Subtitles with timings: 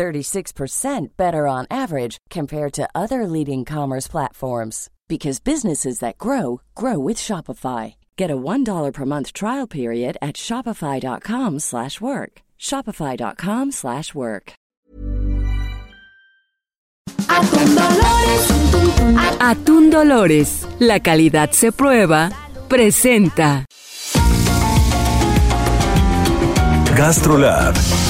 [0.00, 6.98] 36% better on average compared to other leading commerce platforms because businesses that grow grow
[6.98, 7.94] with Shopify.
[8.16, 12.32] Get a $1 per month trial period at shopify.com/work.
[12.58, 14.52] shopify.com/work.
[17.38, 18.44] Atún Dolores.
[19.50, 22.30] Atún Dolores, la calidad se prueba,
[22.68, 23.66] presenta.
[26.96, 28.09] GastroLab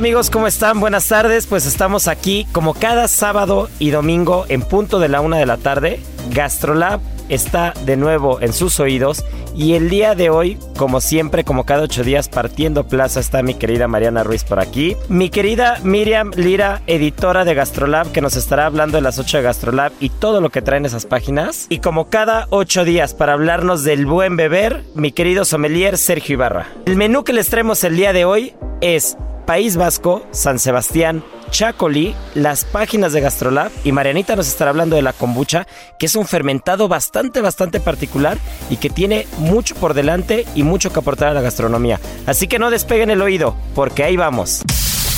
[0.00, 0.80] Amigos, ¿cómo están?
[0.80, 1.46] Buenas tardes.
[1.46, 5.58] Pues estamos aquí como cada sábado y domingo en punto de la una de la
[5.58, 6.00] tarde.
[6.30, 9.22] Gastrolab está de nuevo en sus oídos
[9.54, 13.52] y el día de hoy, como siempre, como cada ocho días, partiendo plaza está mi
[13.52, 14.96] querida Mariana Ruiz por aquí.
[15.10, 19.42] Mi querida Miriam Lira, editora de Gastrolab, que nos estará hablando de las ocho de
[19.42, 21.66] Gastrolab y todo lo que traen esas páginas.
[21.68, 26.68] Y como cada ocho días para hablarnos del buen beber, mi querido sommelier Sergio Ibarra.
[26.86, 29.18] El menú que les traemos el día de hoy es
[29.50, 35.02] País Vasco, San Sebastián, Chacolí, las páginas de Gastrolab y Marianita nos estará hablando de
[35.02, 35.66] la kombucha,
[35.98, 38.38] que es un fermentado bastante, bastante particular
[38.70, 41.98] y que tiene mucho por delante y mucho que aportar a la gastronomía.
[42.28, 44.62] Así que no despeguen el oído, porque ahí vamos.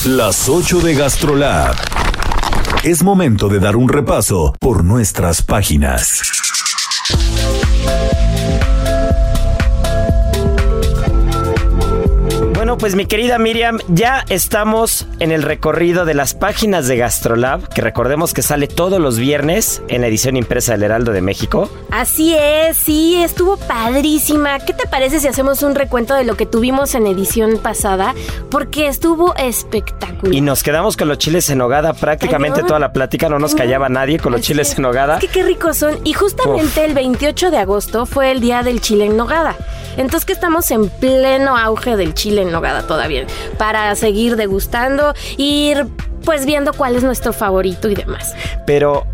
[0.07, 1.77] Las 8 de GastroLab.
[2.85, 6.52] Es momento de dar un repaso por nuestras páginas.
[12.73, 17.69] Bueno, pues mi querida Miriam, ya estamos en el recorrido de las páginas de Gastrolab,
[17.69, 21.71] que recordemos que sale todos los viernes en la edición impresa del Heraldo de México.
[21.91, 24.59] Así es, sí, estuvo padrísima.
[24.61, 28.15] ¿Qué te parece si hacemos un recuento de lo que tuvimos en edición pasada?
[28.51, 30.33] Porque estuvo espectacular.
[30.35, 32.69] Y nos quedamos con los chiles en hogada prácticamente Cañón.
[32.69, 34.79] toda la plática, no nos callaba nadie con los Así chiles es.
[34.79, 35.17] en hogada.
[35.17, 35.99] Es que qué ricos son.
[36.05, 39.57] Y justamente el 28 de agosto fue el día del chile en nogada.
[39.99, 43.27] Entonces que estamos en pleno auge del chile en nogada todavía.
[43.59, 45.87] Para seguir degustando, ir
[46.25, 48.35] pues viendo cuál es nuestro favorito y demás.
[48.67, 49.05] Pero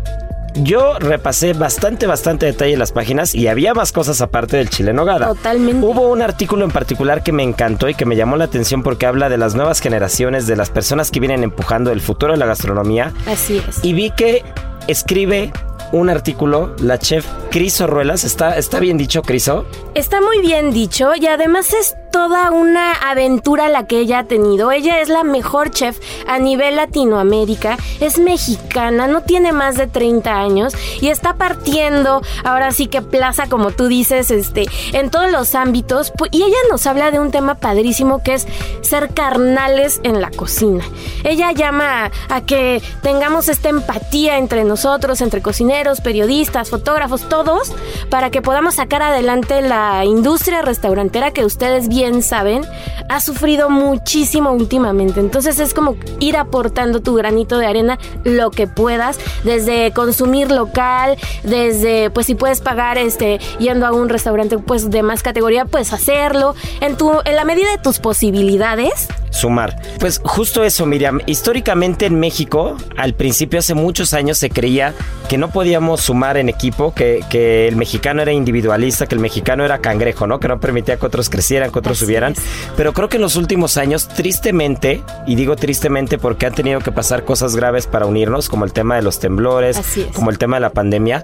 [0.55, 4.91] yo repasé bastante, bastante detalle en las páginas y había más cosas aparte del chile
[4.91, 5.27] en nogada.
[5.27, 5.85] Totalmente.
[5.85, 9.05] Hubo un artículo en particular que me encantó y que me llamó la atención porque
[9.05, 12.45] habla de las nuevas generaciones, de las personas que vienen empujando el futuro de la
[12.45, 13.13] gastronomía.
[13.27, 13.83] Así es.
[13.83, 14.43] Y vi que
[14.87, 15.51] escribe
[15.91, 18.23] un artículo la chef Criso Ruelas.
[18.23, 19.65] ¿Está, está bien dicho, Criso?
[19.95, 24.71] Está muy bien dicho y además es toda una aventura la que ella ha tenido.
[24.71, 30.35] Ella es la mejor chef a nivel Latinoamérica, es mexicana, no tiene más de 30
[30.35, 35.55] años y está partiendo, ahora sí que plaza, como tú dices, este, en todos los
[35.55, 36.13] ámbitos.
[36.31, 38.47] Y ella nos habla de un tema padrísimo que es
[38.81, 40.83] ser carnales en la cocina.
[41.23, 47.73] Ella llama a, que tengamos esta empatía entre nosotros, entre cocineros, periodistas, fotógrafos, todos,
[48.09, 52.61] para que podamos sacar adelante la industria restaurantera que ustedes bien saben
[53.09, 55.19] ha sufrido muchísimo últimamente.
[55.19, 61.17] Entonces es como ir aportando tu granito de arena lo que puedas, desde consumir local,
[61.43, 65.91] desde pues si puedes pagar este yendo a un restaurante pues de más categoría, puedes
[65.91, 69.09] hacerlo en tu en la medida de tus posibilidades.
[69.31, 69.79] Sumar.
[69.99, 71.19] Pues justo eso, Miriam.
[71.25, 74.93] Históricamente en México, al principio, hace muchos años, se creía
[75.27, 79.63] que no podíamos sumar en equipo, que, que el mexicano era individualista, que el mexicano
[79.63, 80.39] era cangrejo, ¿no?
[80.39, 82.33] Que no permitía que otros crecieran, que otros Así subieran.
[82.33, 82.39] es.
[82.75, 86.91] Pero creo que en los últimos años, tristemente, y digo tristemente porque han tenido que
[86.91, 89.79] pasar cosas graves para unirnos, como el tema de los temblores,
[90.13, 91.23] como el tema de la pandemia,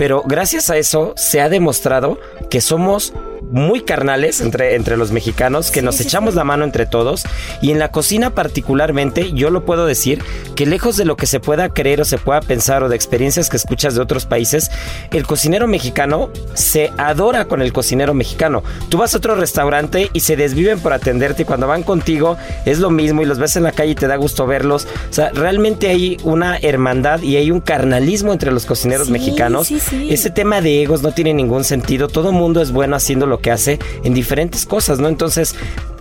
[0.00, 2.18] pero gracias a eso se ha demostrado
[2.48, 3.12] que somos
[3.50, 7.24] muy carnales entre, entre los mexicanos, que nos echamos la mano entre todos.
[7.60, 10.22] Y en la cocina particularmente, yo lo puedo decir,
[10.56, 13.50] que lejos de lo que se pueda creer o se pueda pensar o de experiencias
[13.50, 14.70] que escuchas de otros países,
[15.10, 18.62] el cocinero mexicano se adora con el cocinero mexicano.
[18.88, 22.78] Tú vas a otro restaurante y se desviven por atenderte y cuando van contigo es
[22.78, 24.86] lo mismo y los ves en la calle y te da gusto verlos.
[25.10, 29.70] O sea, realmente hay una hermandad y hay un carnalismo entre los cocineros mexicanos.
[29.70, 32.08] Ese tema de egos no tiene ningún sentido.
[32.08, 35.08] Todo mundo es bueno haciendo lo que hace en diferentes cosas, ¿no?
[35.08, 35.54] Entonces,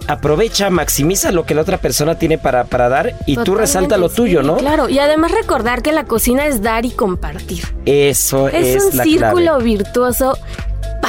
[0.07, 4.09] aprovecha, maximiza lo que la otra persona tiene para, para dar y tú resalta lo
[4.09, 4.57] tuyo, ¿no?
[4.57, 7.63] Claro, y además recordar que la cocina es dar y compartir.
[7.85, 10.37] Eso es, es un círculo virtuoso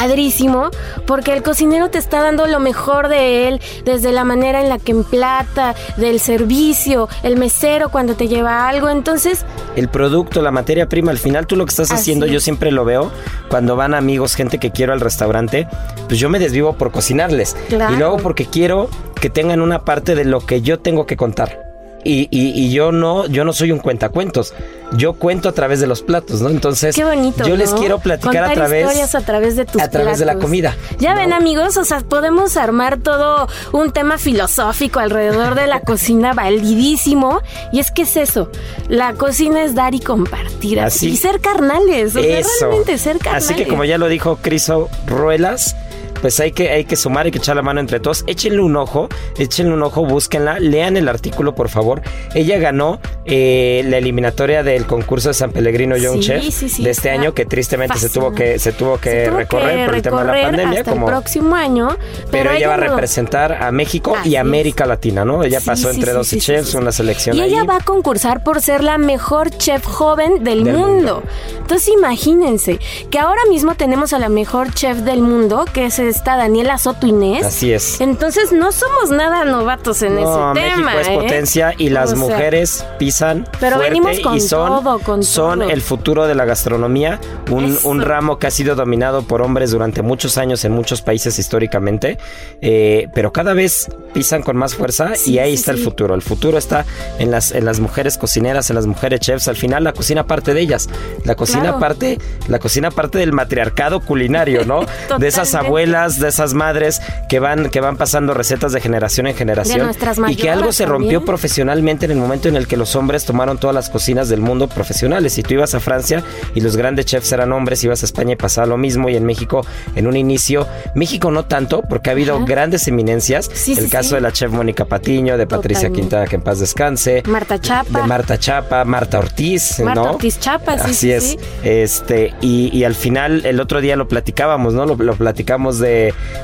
[0.00, 0.70] padrísimo
[1.06, 4.79] porque el cocinero te está dando lo mejor de él desde la manera en la
[4.79, 9.44] que emplata, del servicio, el mesero cuando te lleva algo, entonces...
[9.76, 12.87] El producto, la materia prima, al final tú lo que estás haciendo, yo siempre lo
[12.87, 13.12] veo
[13.50, 15.69] cuando van amigos, gente que quiero al restaurante,
[16.08, 17.55] pues yo me desvivo por cocinarles.
[17.69, 18.88] Y luego porque quiero
[19.20, 21.69] que tengan una parte de lo que yo tengo que contar.
[22.02, 24.55] Y, y, yo no, yo no soy un cuentacuentos.
[24.93, 26.49] Yo cuento a través de los platos, ¿no?
[26.49, 30.25] Entonces, yo les quiero platicar a través historias a través de tus a través de
[30.25, 30.75] la comida.
[30.99, 36.32] Ya ven, amigos, o sea, podemos armar todo un tema filosófico alrededor de la cocina
[36.32, 37.43] validísimo
[37.73, 38.50] y es que es eso.
[38.88, 43.44] La cocina es dar y compartir así, y ser carnales, o sea, realmente ser carnales.
[43.44, 45.76] Así que como ya lo dijo Criso Ruelas,
[46.20, 48.25] pues hay que, hay que sumar, y que echar la mano entre todos.
[48.26, 49.08] Échenle un ojo,
[49.38, 52.02] échenle un ojo, búsquenla, lean el artículo, por favor.
[52.34, 57.34] Ella ganó eh, la eliminatoria del concurso de San Pellegrino Young Chef de este año,
[57.34, 60.84] que tristemente se tuvo que, se tuvo que recorrer por el tema de la pandemia.
[60.84, 61.96] como el próximo año.
[62.31, 65.43] Pero, ella, va a representar a México y América Latina, ¿no?
[65.43, 67.37] Ella pasó entre dos chefs, una selección.
[67.37, 71.22] Y ella va a concursar por ser la mejor chef joven del, mundo.
[71.58, 72.78] Entonces imagínense
[73.11, 77.06] que ahora mismo tenemos a la mejor chef del mundo, que es está Daniela Soto
[77.06, 77.46] Inés.
[77.46, 78.00] Así es.
[78.00, 80.52] Entonces no somos nada novatos en ese tema.
[80.54, 81.14] México es ¿eh?
[81.14, 86.26] potencia y las mujeres pisan pero venimos con y son, todo, con son el futuro
[86.26, 87.20] de la gastronomía,
[87.50, 92.18] un, ramo que ha sido dominado por hombres durante muchos años en muchos países históricamente,
[92.60, 96.14] eh, pero cada vez pisan con más fuerza y ahí está el futuro.
[96.14, 96.84] El futuro está
[97.18, 99.48] en las, en las mujeres cocineras, en las mujeres chefs.
[99.48, 100.88] Al final la cocina parte de ellas.
[101.24, 102.18] La cocina parte,
[102.48, 104.80] la cocina parte del matriarcado culinario, ¿no?
[105.18, 109.37] de esas abuelas de esas madres que van, que van pasando recetas de generación en
[109.37, 109.91] generación.
[110.29, 113.58] y que algo se rompió profesionalmente en el momento en el que los hombres tomaron
[113.58, 115.35] todas las cocinas del mundo profesionales.
[115.35, 116.23] Si tú ibas a Francia
[116.55, 119.08] y los grandes chefs eran hombres, ibas a España y pasaba lo mismo.
[119.08, 119.64] Y en México,
[119.94, 123.50] en un inicio, México no tanto, porque ha habido grandes eminencias.
[123.69, 127.23] el caso de la chef Mónica Patiño, de Patricia Quintana, que en paz descanse.
[127.26, 128.00] Marta Chapa.
[128.00, 130.91] De Marta Chapa, Marta Ortiz, Marta Ortiz Chapa, sí.
[130.91, 131.37] Así es.
[131.62, 134.87] Este, y, al final, el otro día lo platicábamos, ¿no?
[134.87, 135.89] Lo, lo platicamos de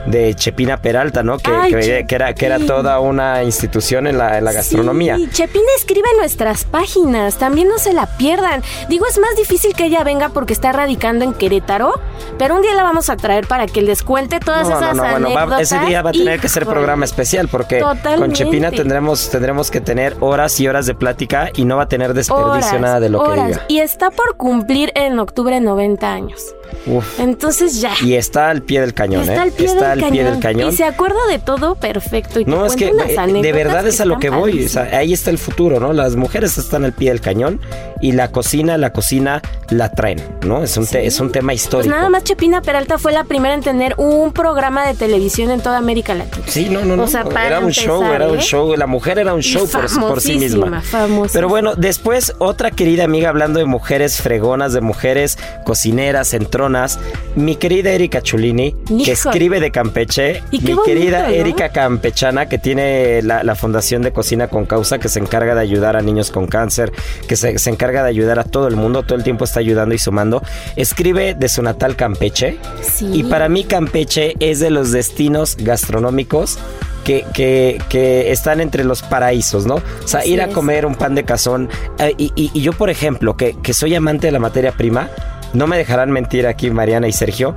[0.06, 1.38] de, Chepina Peralta, ¿no?
[1.38, 5.16] Que, que, era, que era toda una institución en la, gastronomía.
[5.16, 8.62] Sí, Chepina escribe en nuestras páginas, también no se la pierdan.
[8.88, 12.00] Digo, es más difícil que ella venga porque está radicando en Querétaro,
[12.38, 15.30] pero un día la vamos a traer para que les cuente todas esas no, no,
[15.30, 19.70] Bueno, ese día va a tener que ser programa especial porque con Chepina tendremos, tendremos
[19.70, 23.08] que tener horas y horas de plática y no va a tener desperdicio nada de
[23.08, 23.60] lo que diga.
[23.68, 26.55] Y está por cumplir en octubre 90 años.
[27.18, 27.92] Entonces ya.
[28.02, 29.38] Y está al pie del cañón, está ¿eh?
[29.38, 30.72] Al pie está del al pie del cañón.
[30.72, 32.40] Y se acuerda de todo perfecto.
[32.40, 34.68] Y no, es que de verdad es a lo que voy.
[34.92, 35.92] ahí está el futuro, ¿no?
[35.92, 37.60] Las mujeres están al pie del cañón
[38.00, 40.62] y la cocina, la cocina la traen, ¿no?
[40.62, 41.88] Es un, es un tema histórico.
[41.88, 45.60] Pues nada más Chepina Peralta fue la primera en tener un programa de televisión en
[45.60, 46.44] toda América Latina.
[46.46, 47.06] Sí, no, no, no.
[47.06, 48.42] era un show, era un ¿eh?
[48.42, 48.74] show.
[48.76, 50.82] La mujer era un show por, sí misma.
[51.32, 56.34] Pero bueno, después otra querida amiga hablando de mujeres fregonas, de mujeres cocineras,
[57.36, 63.54] mi querida Erika Chulini, que escribe de Campeche, mi querida Erika Campechana, que tiene la,
[63.54, 66.92] Fundación de Cocina con Causa, que se encarga de ayudar a niños con cáncer,
[67.26, 69.98] que se, encarga de ayudar a todo el mundo, todo el tiempo está ayudando y
[69.98, 70.42] sumando.
[70.76, 72.58] Escribe de su natal Campeche.
[73.00, 76.58] Y para mí Campeche es de los destinos gastronómicos
[77.06, 79.76] que, que, están entre los paraísos, ¿no?
[79.76, 81.68] O sea, ir a comer un pan de cazón.
[81.98, 85.08] Eh, y, yo, por ejemplo, que, que soy amante de la materia prima,
[85.56, 87.54] no me dejarán mentir aquí Mariana y Sergio,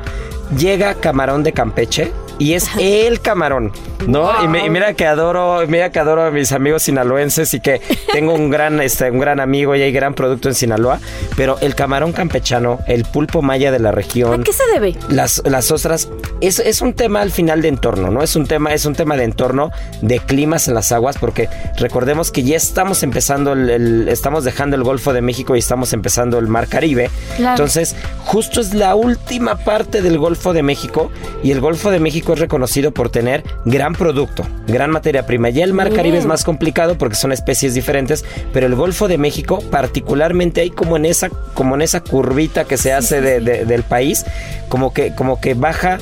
[0.57, 3.71] llega camarón de Campeche y es el camarón,
[4.07, 4.31] ¿no?
[4.43, 7.81] Y, me- y mira que adoro, mira que adoro a mis amigos sinaloenses y que
[8.11, 10.99] tengo un gran, este, un gran amigo y hay gran producto en Sinaloa,
[11.35, 14.95] pero el camarón campechano, el pulpo maya de la ¿A región, qué se debe?
[15.09, 16.09] las, las ostras,
[16.41, 18.23] es, es un tema al final de entorno, ¿no?
[18.23, 22.31] Es un tema, es un tema de entorno, de climas en las aguas, porque recordemos
[22.31, 26.39] que ya estamos empezando el, el- estamos dejando el Golfo de México y estamos empezando
[26.39, 27.09] el Mar Caribe.
[27.35, 27.51] Claro.
[27.55, 31.11] Entonces, justo es la última parte del Golfo de México
[31.43, 35.49] y el Golfo de México es reconocido por tener gran producto, gran materia prima.
[35.49, 35.91] Ya el Mar.
[35.91, 40.69] Caribe es más complicado porque son especies diferentes, pero el Golfo de México, particularmente ahí
[40.69, 44.25] como en esa, como en esa curvita que se hace de- de- del país,
[44.69, 45.97] como que, como que baja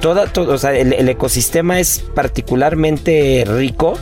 [0.00, 3.94] toda, todo, o sea, el, el ecosistema es particularmente rico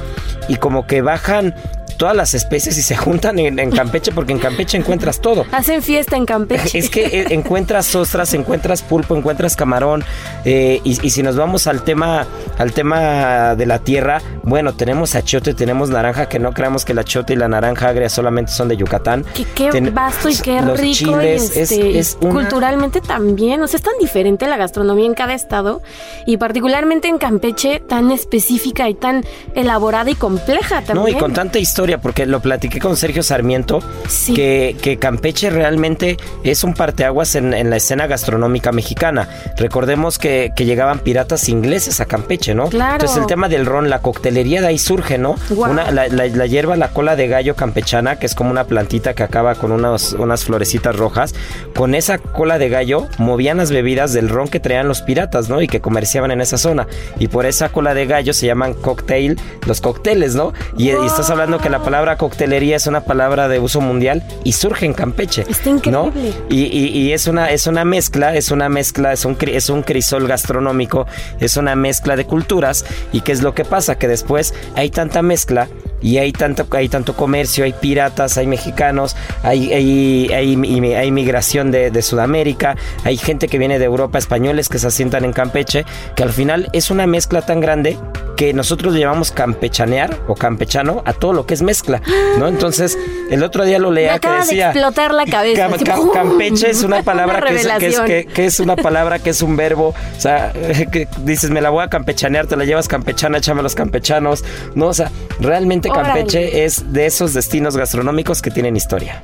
[0.48, 1.54] y como que bajan
[2.00, 5.44] todas las especies y se juntan en, en Campeche porque en Campeche encuentras todo.
[5.52, 6.78] Hacen fiesta en Campeche.
[6.78, 10.02] Es que eh, encuentras ostras, encuentras pulpo, encuentras camarón.
[10.46, 12.26] eh, y, y si nos vamos al tema,
[12.56, 16.98] al tema de la tierra, bueno, tenemos achiote, tenemos naranja, que no creamos que el
[17.00, 19.24] achiote y la naranja agria solamente son de Yucatán.
[19.34, 23.02] Que qué Ten- vasto y qué los rico chiles, y es- este, es una- culturalmente
[23.02, 23.62] también.
[23.62, 25.82] O sea, es tan diferente la gastronomía en cada estado
[26.26, 29.22] y particularmente en Campeche tan específica y tan
[29.54, 30.96] elaborada y compleja también.
[30.96, 34.34] No, y con tanta historia, porque lo platiqué con Sergio Sarmiento, Sí.
[34.34, 39.28] que, que Campeche realmente es un parteaguas en, en la escena gastronómica mexicana.
[39.56, 42.68] Recordemos que, que llegaban piratas ingleses a Campeche, ¿no?
[42.68, 42.94] Claro.
[42.94, 45.36] Entonces el tema del ron, la coctelería de ahí surge, ¿no?
[45.50, 49.14] Una, la, la- la hierba, la cola de gallo campechana, que es como una plantita
[49.14, 51.34] que acaba con unos- unas florecitas rojas.
[51.74, 55.60] Con esa cola de gallo movían las bebidas del ron que traían los piratas, ¿no?
[55.62, 56.86] Y que comerciaban en esa zona.
[57.18, 60.52] Y por esa cola de gallo se llaman cocktail, los cócteles, ¿no?
[60.76, 64.52] Y, y estás hablando que la palabra coctelería es una palabra de uso mundial y
[64.52, 65.44] surge en Campeche.
[65.48, 66.06] Está ¿no?
[66.06, 66.32] increíble.
[66.48, 69.82] Y, y- y es una es una mezcla, es una mezcla, es un es un
[69.82, 71.06] crisol gastronómico,
[71.40, 75.22] es una mezcla de culturas y qué es lo que pasa que después hay tanta
[75.22, 75.68] mezcla
[76.02, 81.10] y hay tanto hay tanto comercio, hay piratas, hay mexicanos, hay hay, hay, mi- hay
[81.10, 85.32] migración de, de Sudamérica, hay gente que viene de Europa, españoles que se asientan en
[85.32, 85.84] Campeche,
[86.16, 87.98] que al final es una mezcla tan grande
[88.36, 92.00] que nosotros le llamamos campechanear o campechano a todo lo que es mezcla,
[92.38, 92.48] ¿no?
[92.48, 92.96] Entonces,
[93.30, 95.68] el otro día lo Me leía que decía de explotar la cabeza.
[96.14, 98.06] Campeche es una palabra Una que, es, que, es, revelación.
[98.06, 99.88] que- que es una palabra que es un verbo.
[100.16, 100.52] O sea,
[100.90, 104.42] que dices, me la voy a campechanear, te la llevas campechana, échame los campechanos.
[104.74, 109.20] No, o sea, realmente Campeche es de esos destinos gastronómicos que tienen historia.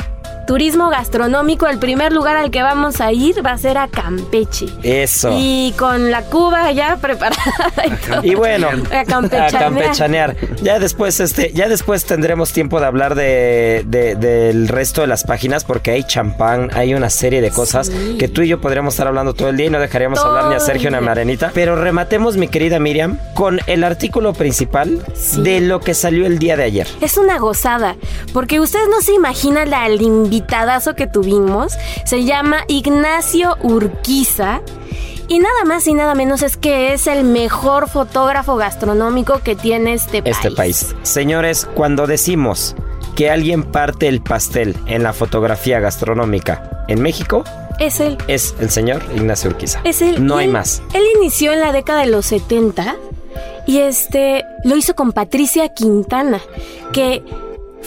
[0.46, 4.66] Turismo gastronómico, el primer lugar al que vamos a ir va a ser a Campeche.
[4.84, 5.30] Eso.
[5.36, 7.42] Y con la Cuba ya preparada
[7.84, 8.20] y todo.
[8.24, 9.54] Y bueno, a campechanear.
[9.56, 10.36] a campechanear.
[10.62, 15.24] Ya después, este, ya después tendremos tiempo de hablar de, de- del resto de las
[15.24, 18.16] páginas porque hay champán, hay una serie de cosas Sí.
[18.18, 20.48] que tú y yo podríamos estar hablando todo el día y no dejaríamos Todo hablar
[20.50, 21.00] ni a Sergio ni a.
[21.00, 21.50] Marenita.
[21.54, 25.42] Pero rematemos, mi querida Miriam, con el artículo principal Sí.
[25.42, 26.86] de lo que salió el día de ayer.
[27.00, 27.96] Es una gozada,
[28.32, 29.98] porque ustedes no se imaginan la- el
[30.36, 31.76] invitadazo que tuvimos.
[32.04, 34.60] Se llama Ignacio Urquiza.
[35.28, 39.94] Y nada más y nada menos es que es el mejor fotógrafo gastronómico que tiene
[39.94, 40.36] este país.
[40.36, 40.94] Este país.
[41.02, 42.76] Señores, cuando decimos
[43.16, 47.42] que alguien parte el pastel en la fotografía gastronómica en México,
[47.80, 48.18] Es él.
[48.28, 49.80] es el señor Ignacio Urquiza.
[49.82, 50.24] Es él.
[50.24, 50.80] No hay más.
[50.94, 52.94] Él inició en la década de los 70
[53.66, 56.40] y este lo hizo con Patricia Quintana,
[56.92, 57.24] que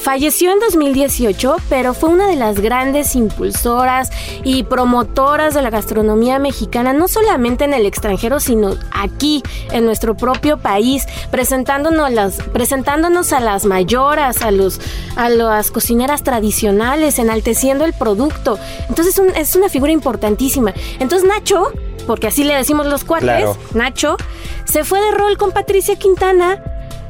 [0.02, 4.10] falleció en 2018, pero fue una de las grandes impulsoras
[4.44, 10.16] y promotoras de la gastronomía mexicana, no solamente en el extranjero, sino aquí, en nuestro
[10.16, 14.80] propio país, presentándonos, las, presentándonos a las mayoras, a, los,
[15.16, 18.58] a las cocineras tradicionales, enalteciendo el producto.
[18.90, 20.74] Entonces es un- es una figura importantísima.
[21.00, 21.72] Entonces Nacho,
[22.08, 23.58] porque así le decimos los cuates, Claro.
[23.74, 24.18] Nacho,
[24.66, 26.64] se fue de rol con Patricia Quintana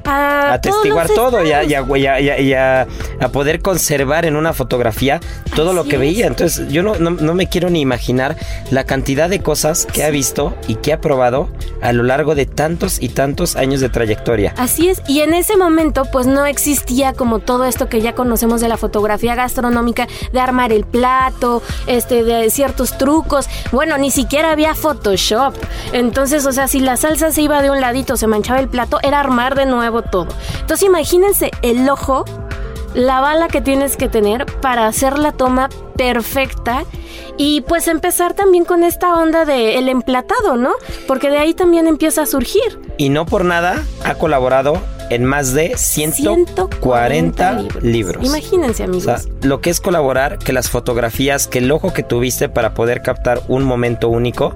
[0.06, 1.98] a, a testiguar todos los todo y, a, estados.
[1.98, 2.88] y a- y a- y a-
[3.20, 5.20] a poder conservar en una fotografía
[5.56, 6.00] todo lo que es.
[6.00, 6.27] veía.
[6.27, 8.36] Entonces yo no, no- no me quiero ni imaginar
[8.72, 11.50] la cantidad de cosas que ha visto y que ha probado
[11.82, 14.53] a lo largo de tantos y tantos años de trayectoria.
[14.58, 18.62] Así es, y en ese momento pues no existía como todo esto que ya conocemos
[18.62, 24.51] de la fotografía gastronómica, de armar el plato, este, de ciertos trucos, bueno, ni siquiera
[24.51, 25.56] había Photoshop,
[25.94, 29.00] entonces, o sea, si la salsa se iba de un ladito, se manchaba el plato,
[29.01, 30.27] era armar de nuevo todo.
[30.62, 32.25] Entonces imagínense el ojo,
[32.93, 36.84] la bala que tienes que tener para hacer la toma perfecta
[37.38, 40.72] y pues empezar también con esta onda de el emplatado, ¿no?
[41.08, 42.79] Porque de ahí también empieza a surgir.
[42.98, 47.84] Y no por nada ha colaborado en más de 140 libros.
[47.84, 48.25] libros.
[48.25, 49.03] Imagínense, O amigos.
[49.03, 53.01] sea, lo que es colaborar, que las fotografías, que el ojo que tuviste para poder
[53.01, 54.53] captar un momento único,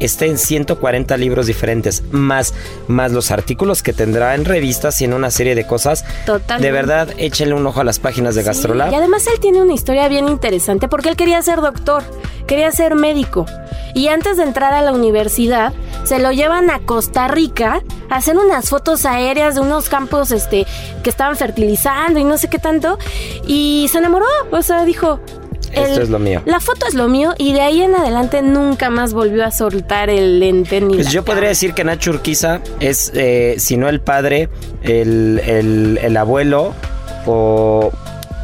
[0.00, 2.54] está en 140 libros diferentes, más,
[2.88, 6.04] más los artículos que tendrá en revistas y en una serie de cosas.
[6.24, 6.66] Totalmente.
[6.66, 8.92] De verdad, échenle un ojo a las páginas de Gastrolab.
[8.92, 12.02] Y además él tiene una historia bien interesante porque él quería ser doctor,
[12.46, 13.46] quería ser médico.
[13.94, 15.72] Y antes de entrar a la universidad,
[16.04, 20.66] se lo llevan a Costa Rica a hacer unas fotos aéreas de unos campos este,
[21.02, 22.98] que estaban fertilizando y no sé qué tanto.
[23.46, 25.20] Y se enamoró, o sea, dijo...
[25.72, 26.42] Esto es lo mío.
[26.46, 30.10] La foto es lo mío y de ahí en adelante nunca más volvió a soltar
[30.10, 33.88] el lente ni Pues la yo podría decir que Nacho Urquiza es, eh, si no
[33.88, 34.48] el padre,
[34.82, 36.72] el, el- el abuelo,
[37.26, 37.92] o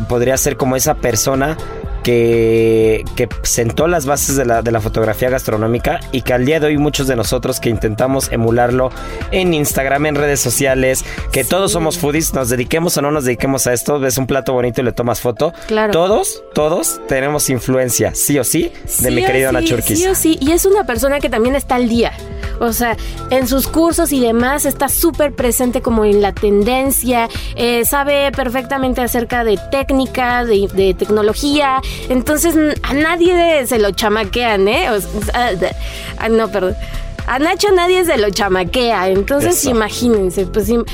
[0.08, 1.56] podría ser como esa persona
[2.02, 6.60] que, que sentó las bases de la, de la fotografía gastronómica y que al día
[6.60, 8.90] de hoy muchos de nosotros que intentamos emularlo
[9.30, 13.66] en Instagram, en redes sociales, que todos somos foodies, nos dediquemos o no nos dediquemos
[13.66, 15.92] a esto, ves un plato bonito y le tomas foto, Claro.
[15.92, 20.14] todos, todos tenemos influencia, sí o sí, de Sí mi querido sí, Nacho Sí o
[20.14, 22.12] sí, y es una persona que también está al día.
[22.60, 22.96] O sea,
[23.30, 29.00] en sus cursos y demás está súper presente como en la tendencia, eh, sabe perfectamente
[29.00, 34.88] acerca de técnica, de, de tecnología, entonces a nadie se lo chamaquean, ¿eh?
[35.00, 35.52] Sea,
[36.18, 36.76] ah, no, perdón.
[37.26, 39.70] A Nacho nadie se lo chamaquea, entonces Eso.
[39.70, 40.84] imagínense, pues él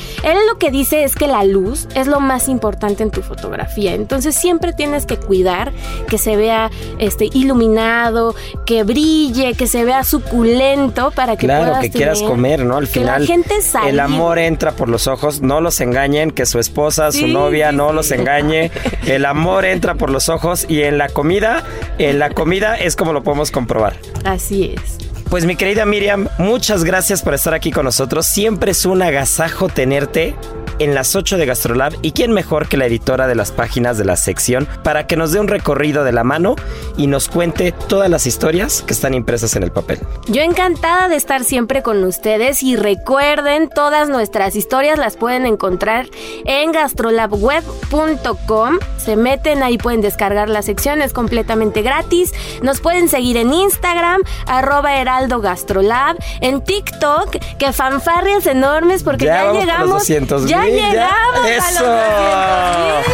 [0.47, 4.35] lo que dice es que la luz es lo más importante en tu fotografía, entonces
[4.35, 5.73] siempre tienes que cuidar
[6.09, 8.35] que se vea este iluminado,
[8.67, 12.77] que brille, que se vea suculento para que Claro, puedas que quieras comer, ¿no?
[12.77, 13.89] Al final la gente salga.
[13.89, 17.91] el amor entra por los ojos, no los engañen, que su esposa, su novia no
[17.91, 17.95] sí.
[17.95, 18.71] los engañe.
[19.07, 21.65] El amor entra por los ojos y en la comida,
[21.99, 23.97] en la comida es como lo podemos comprobar.
[24.25, 25.08] Así es.
[25.31, 28.25] Pues mi querida Miriam, muchas gracias por estar aquí con nosotros.
[28.27, 30.35] Siempre es un agasajo tenerte
[30.79, 34.05] en las 8 de Gastrolab y quién mejor que la editora de las páginas de
[34.05, 36.57] la sección para que nos dé un recorrido de la mano
[36.97, 40.01] y nos cuente todas las historias que están impresas en el papel.
[40.29, 46.07] Yo encantada de estar siempre con ustedes y recuerden, todas nuestras historias las pueden encontrar
[46.45, 48.79] en gastrolabweb.com.
[48.99, 52.33] Se meten ahí, pueden descargar las secciones completamente gratis.
[52.63, 59.53] Nos pueden seguir en Instagram, arroba heraldo gastrolab, en TikTok, que fanfarrias enormes porque ya,
[59.53, 59.89] llegamos.
[59.89, 61.85] los 200 ya mil, llegamos Eso.
[61.87, 63.07] a los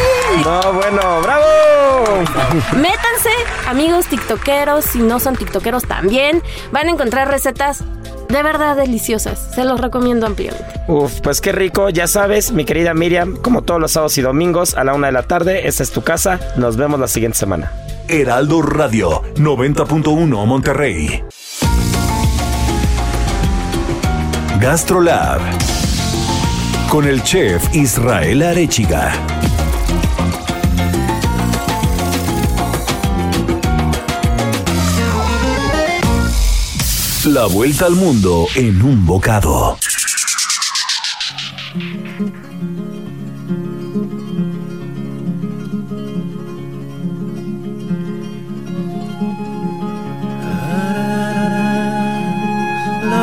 [0.43, 1.45] 200 No, bueno, bravo.
[2.77, 3.31] Métanse,
[3.69, 6.43] amigos tiktokeros, si no son tiktokeros también,
[6.73, 7.83] van a encontrar recetas
[8.29, 9.51] de verdad deliciosas.
[9.55, 10.65] Se los recomiendo ampliamente.
[10.89, 14.75] Uf, pues qué rico, ya sabes, mi querida Miriam, como todos los sábados y domingos
[14.75, 16.41] a la una de la tarde, esta es tu casa.
[16.57, 17.73] Nos vemos la siguiente semana.
[18.09, 21.25] Heraldo Radio 90.1 Monterrey.
[24.61, 25.41] Gastrolab.
[26.95, 29.13] Con el chef Israel Arechiga.
[37.25, 39.77] La vuelta al mundo en un bocado.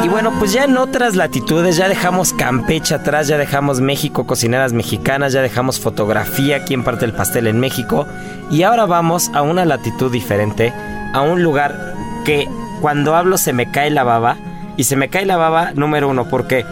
[0.04, 4.74] Y bueno, pues ya en otras latitudes, ya dejamos Campeche atrás, ya dejamos México, cocineras
[4.74, 8.08] mexicanas, ya dejamos fotografía aquí en parte del pastel en México.
[8.50, 10.74] Y ahora vamos a una latitud diferente,
[11.14, 11.94] a un lugar
[12.26, 12.50] que
[12.82, 14.38] cuando hablo se me cae la baba.
[14.76, 16.66] Y se me cae la baba número uno, porque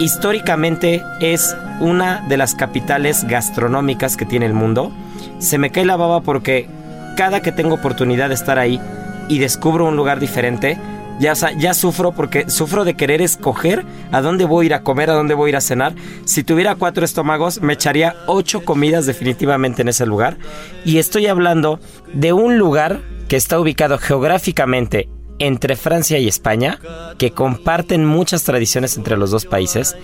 [0.00, 4.90] históricamente es una de las capitales gastronómicas que tiene el mundo.
[5.38, 6.68] Se me cae la baba porque
[7.16, 8.80] cada que tengo oportunidad de estar ahí
[9.28, 10.78] y descubro un lugar diferente,
[11.18, 15.10] ya, ya sufro porque sufro de querer escoger a dónde voy a ir a comer,
[15.10, 15.94] a dónde voy a ir a cenar.
[16.24, 20.36] Si tuviera cuatro estómagos, me echaría ocho comidas definitivamente en ese lugar.
[20.84, 21.80] Y estoy hablando
[22.12, 26.78] de un lugar que está ubicado geográficamente entre Francia y España,
[27.18, 29.96] que comparten muchas tradiciones entre los dos países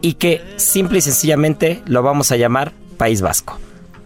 [0.00, 3.58] y que simple y sencillamente lo vamos a llamar País Vasco.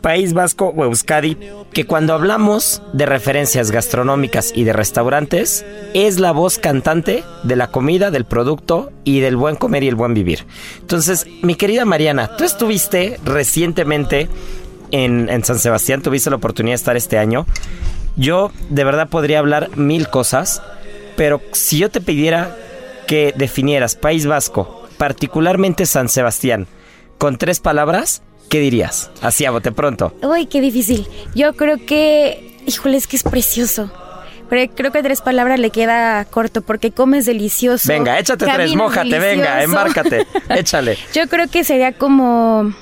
[0.04, 1.38] País Vasco o Euskadi,
[1.72, 5.64] que cuando hablamos de referencias gastronómicas y de restaurantes,
[5.94, 9.94] es la voz cantante de la comida, del producto y del buen comer y el
[9.94, 10.44] buen vivir.
[10.78, 14.28] Entonces, mi querida Mariana, tú estuviste recientemente
[14.90, 17.46] en, en San Sebastián, tuviste la oportunidad de estar este año.
[18.14, 20.60] Yo de verdad podría hablar mil cosas,
[21.16, 22.54] pero si yo te pidiera
[23.06, 26.66] que definieras País Vasco, particularmente San Sebastián,
[27.16, 29.10] con tres palabras, ¿qué dirías?
[29.20, 30.14] Así a bote pronto.
[30.22, 31.06] Uy, qué difícil.
[31.34, 33.90] Yo creo que, híjole, es que es precioso.
[34.50, 37.88] Pero creo que tres palabras le queda corto porque comes delicioso.
[37.88, 39.64] Venga, échate tres, caminas mójate, venga, delicioso.
[39.64, 40.98] embárcate, échale.
[41.14, 42.72] Yo creo que sería como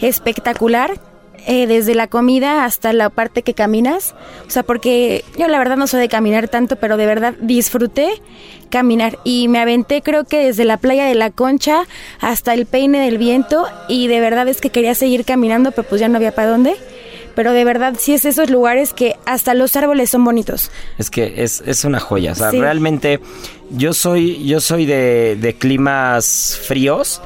[0.00, 0.98] espectacular,
[1.46, 4.14] eh, desde la comida hasta la parte que caminas.
[4.46, 8.22] O sea, porque yo la verdad no soy de caminar tanto, pero de verdad disfruté
[8.70, 11.86] caminar y me aventé creo que desde la playa de la Concha
[12.20, 16.00] hasta el peine del viento y de verdad es que quería seguir caminando, pero pues
[16.00, 16.76] ya no había para dónde.
[17.34, 20.70] Pero de verdad sí es esos lugares que hasta los árboles son bonitos.
[20.98, 22.32] Es que es, es una joya.
[22.32, 23.20] O sea, realmente
[23.70, 27.20] yo soy, yo soy de, de climas fríos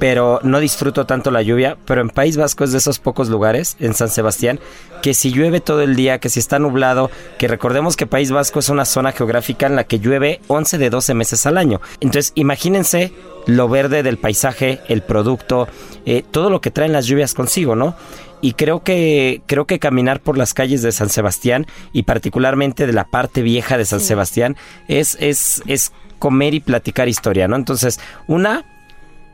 [0.00, 1.76] pero no disfruto tanto la lluvia.
[1.84, 4.58] Pero en País Vasco es de esos pocos lugares, en San Sebastián,
[5.02, 8.58] que si llueve todo el día, que si está nublado, que recordemos que País Vasco
[8.58, 11.80] es una zona geográfica en la que llueve 11 de 12 meses al año.
[12.00, 13.12] Entonces, imagínense
[13.46, 15.68] lo verde del paisaje, el producto,
[16.06, 17.94] eh, todo lo que traen las lluvias consigo, ¿no?
[18.42, 22.94] y creo que creo que caminar por las calles de San Sebastián y particularmente de
[22.94, 24.56] la parte vieja de San Sebastián
[24.88, 27.56] es es es comer y platicar historia, ¿no?
[27.56, 28.64] Entonces, una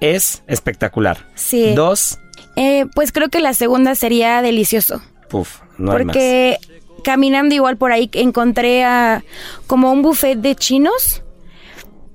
[0.01, 1.27] es espectacular.
[1.35, 1.75] Sí.
[1.75, 2.19] Dos.
[2.57, 5.03] Eh, pues creo que la segunda sería delicioso.
[5.29, 6.59] Puf, no hay Porque
[7.05, 9.23] caminando igual por ahí encontré a
[9.67, 11.23] como un buffet de chinos.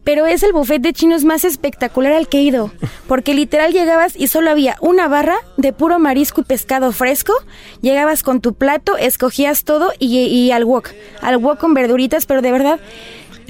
[0.04, 2.72] Pero es el buffet de chinos más espectacular al que he ido.
[3.08, 7.34] Porque literal llegabas y solo había una barra de puro marisco y pescado fresco.
[7.82, 10.90] Llegabas con tu plato, escogías todo y, y al wok.
[11.22, 12.80] Al wok con verduritas, pero de verdad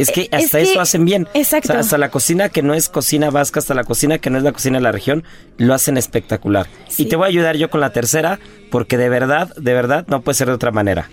[0.01, 1.27] es que hasta eso hacen bien.
[1.33, 1.73] Exacto.
[1.73, 4.51] hasta la cocina que no es cocina vasca, hasta la cocina que no es la
[4.51, 5.23] cocina de la región,
[5.57, 6.67] lo hacen espectacular.
[6.97, 10.21] Y te voy a ayudar yo con la tercera, porque de verdad, de verdad, no
[10.21, 11.09] puede ser de otra manera.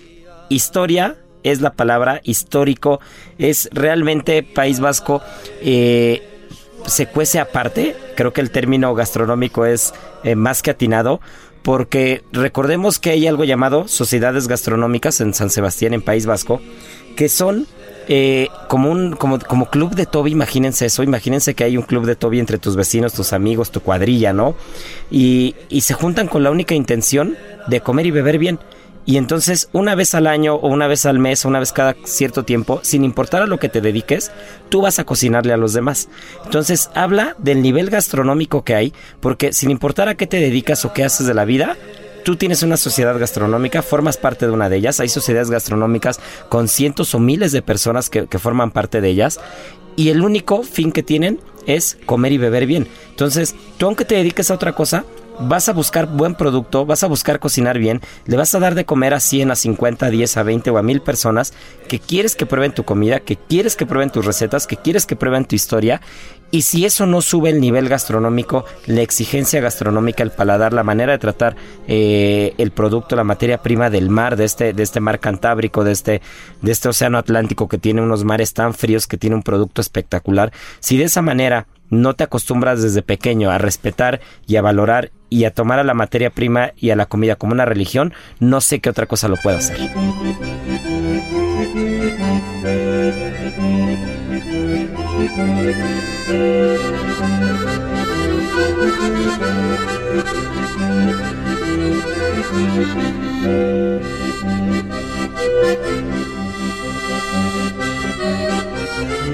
[0.49, 2.99] Historia es la palabra, histórico,
[3.37, 5.21] es realmente País Vasco.
[5.61, 6.23] Eh,
[6.85, 11.19] se cuece aparte, creo que el término gastronómico es eh, más que atinado,
[11.61, 16.61] porque recordemos que hay algo llamado sociedades gastronómicas en San Sebastián, en País Vasco,
[17.15, 17.67] que son
[18.11, 22.07] eh, como un como, como club de Toby, imagínense eso, imagínense que hay un club
[22.07, 24.55] de Toby entre tus vecinos, tus amigos, tu cuadrilla, ¿no?
[25.11, 28.59] Y, y se juntan con la única intención de comer y beber bien.
[29.05, 31.95] Y entonces una vez al año o una vez al mes o una vez cada
[32.03, 34.31] cierto tiempo, sin importar a lo que te dediques,
[34.69, 36.09] tú vas a cocinarle a los demás.
[36.45, 40.93] Entonces habla del nivel gastronómico que hay, porque sin importar a qué te dedicas o
[40.93, 41.77] qué haces de la vida,
[42.23, 44.99] tú tienes una sociedad gastronómica, formas parte de una de ellas.
[44.99, 49.39] Hay sociedades gastronómicas con cientos o miles de personas que, forman parte de ellas.
[49.95, 52.87] Y el único fin que tienen es comer y beber bien.
[53.09, 55.03] Entonces, tú aunque te dediques a otra cosa,
[55.39, 58.85] vas a buscar buen producto, vas a buscar cocinar bien, le vas a dar de
[58.85, 61.53] comer a 100, a 50, a 10, a 20 o a 1000 personas
[61.87, 65.15] que quieres que prueben tu comida, que quieres que prueben tus recetas, que quieres que
[65.15, 66.01] prueben tu historia.
[66.51, 71.11] Y si eso no sube el nivel gastronómico, la exigencia gastronómica, el paladar, la manera
[71.11, 71.55] de tratar
[71.87, 75.91] eh, el producto, la materia prima del mar, de este, de este mar Cantábrico, de
[75.91, 76.21] este,
[76.61, 80.51] de este océano Atlántico que tiene unos mares tan fríos, que tiene un producto espectacular,
[80.79, 85.45] si de esa manera no te acostumbras desde pequeño a respetar y a valorar y
[85.45, 88.79] a tomar a la materia prima y a la comida como una religión, no sé
[88.79, 89.77] qué otra cosa lo pueda hacer.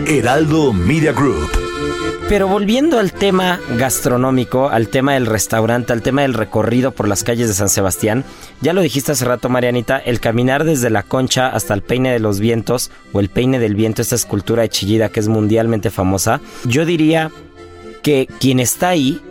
[0.08, 1.64] Heraldo Media Group
[2.28, 7.24] pero volviendo al tema gastronómico, al tema del restaurante, al tema del recorrido por las
[7.24, 8.24] calles de San Sebastián,
[8.62, 12.20] ya lo dijiste hace rato, Marianita, el caminar desde la concha hasta el peine de
[12.20, 16.42] los vientos o el peine del viento, esta escultura de Chillida que es mundialmente famosa,
[16.66, 17.30] yo diría
[18.02, 19.22] que quien está ahí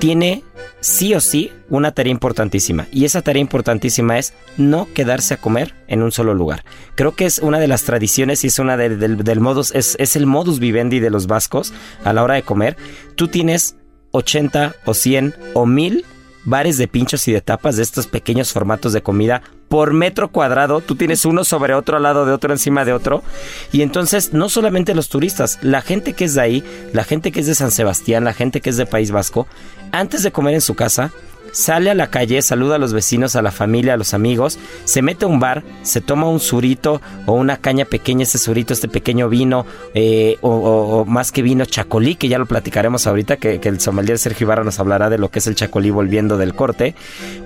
[0.00, 0.42] tiene
[0.80, 2.86] sí o sí una tarea importantísima.
[2.92, 6.64] Y esa tarea importantísima es no quedarse a comer en un solo lugar.
[6.94, 10.58] Creo que es una de las tradiciones y es una del, modus, es, el modus
[10.58, 11.72] vivendi de los vascos
[12.04, 12.76] a la hora de comer.
[13.14, 13.76] Tú tienes
[14.12, 16.04] 80 o 100 o 1000
[16.44, 20.80] bares de pinchos y de tapas de estos pequeños formatos de comida por metro cuadrado.
[20.80, 23.22] Tú tienes uno sobre otro al lado de otro encima de otro.
[23.70, 27.38] Y entonces no solamente los turistas, la gente que es de ahí, la gente que
[27.38, 29.46] es de San Sebastián, la gente que es de País Vasco,
[29.92, 31.12] antes de comer en su casa,
[31.52, 35.02] sale a la calle, saluda a los vecinos, a la familia, a los amigos, se
[35.02, 38.88] mete a un bar, se toma un surito o una caña pequeña, este surito, este
[38.88, 43.80] pequeño vino, eh, o, más que vino, chacolí, que ya lo platicaremos ahorita, que, el
[43.80, 46.96] sommelier Sergio Ibarra nos hablará de lo que es el chacolí volviendo del corte,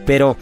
[0.06, 0.36] pero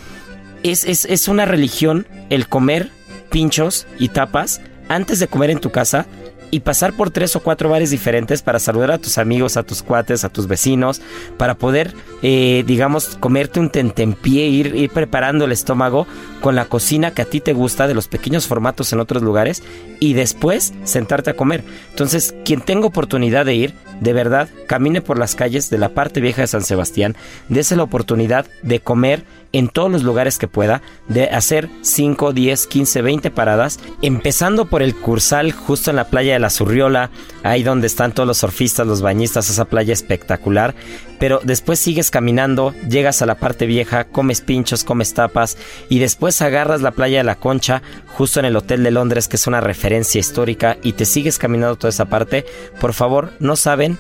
[0.63, 2.91] es, es, es una religión el comer
[3.31, 6.07] pinchos y tapas antes de comer en tu casa
[6.53, 9.83] y pasar por tres o cuatro bares diferentes para saludar a tus amigos, a tus
[9.83, 11.01] cuates, a tus vecinos,
[11.39, 16.07] para poder, eh, digamos, comerte un tentempié, ir, ir preparando el estómago
[16.43, 19.63] con la cocina que a ti te gusta, de los pequeños formatos en otros lugares,
[19.99, 21.65] y después sentarte a comer.
[21.89, 26.21] Entonces, quien tenga oportunidad de ir, de verdad, camine por las calles de la parte
[26.21, 27.17] vieja de San Sebastián,
[27.49, 32.67] dése la oportunidad de comer en todos los lugares que pueda, de hacer 5, 10,
[32.67, 37.11] 15, 20 paradas, empezando por el Cursal, justo en la playa de la Zurriola,
[37.43, 40.75] ahí donde están todos los surfistas, los bañistas, esa playa espectacular.
[41.19, 45.57] Pero después sigues caminando, llegas a la parte vieja, comes pinchos, comes tapas
[45.89, 49.37] y después agarras la playa de la Concha, justo en el Hotel de Londres, que
[49.37, 52.45] es una referencia histórica, y te sigues caminando toda esa parte.
[52.81, 53.99] Por favor, no saben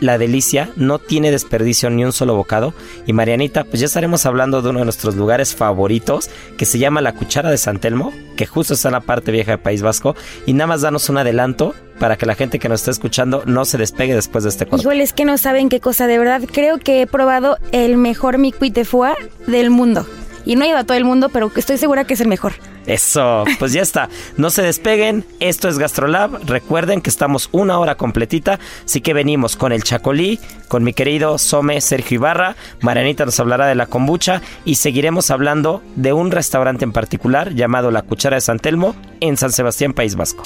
[0.00, 2.74] la delicia, no tiene desperdicio ni un solo bocado.
[3.06, 7.00] Y Marianita, pues ya estaremos hablando de uno de nuestros lugares favoritos, que se llama
[7.00, 10.14] La Cuchara de San Telmo, que justo está en la parte vieja de País Vasco.
[10.46, 13.64] Y nada más danos un adelanto para que la gente que nos está escuchando no
[13.64, 14.82] se despegue después de este corte.
[14.82, 16.42] Híjole, es que no saben qué cosa, de verdad.
[16.50, 19.14] Creo que he probado el mejor micuit de foie
[19.46, 20.06] del mundo.
[20.44, 22.54] Y no he ido a todo el mundo, pero estoy segura que es el mejor.
[22.88, 24.08] Eso, pues ya está.
[24.36, 25.24] No se despeguen.
[25.40, 26.40] Esto es Gastrolab.
[26.46, 28.58] Recuerden que estamos una hora completita.
[28.84, 32.56] Así que venimos con el Chacolí, con mi querido Some Sergio Ibarra.
[32.80, 37.90] Marianita nos hablará de la kombucha y seguiremos hablando de un restaurante en particular llamado
[37.90, 40.44] La Cuchara de San Telmo en San Sebastián, País Vasco.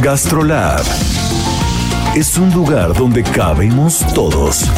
[0.00, 0.82] Gastrolab
[2.14, 4.68] es un lugar donde cabemos todos.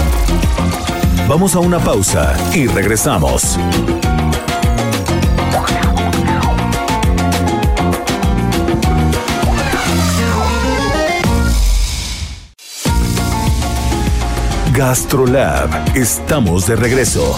[1.29, 3.59] Vamos a una pausa y regresamos.
[14.77, 17.33] Gastrolab, estamos de regreso.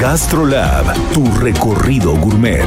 [0.00, 2.64] Gastrolab, tu recorrido gourmet.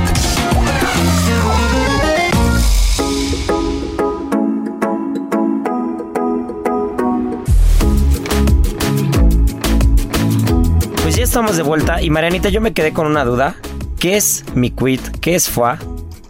[11.02, 13.56] Pues ya estamos de vuelta y Marianita, yo me quedé con una duda.
[13.98, 15.02] ¿Qué es mi quit?
[15.20, 15.89] ¿Qué es foie?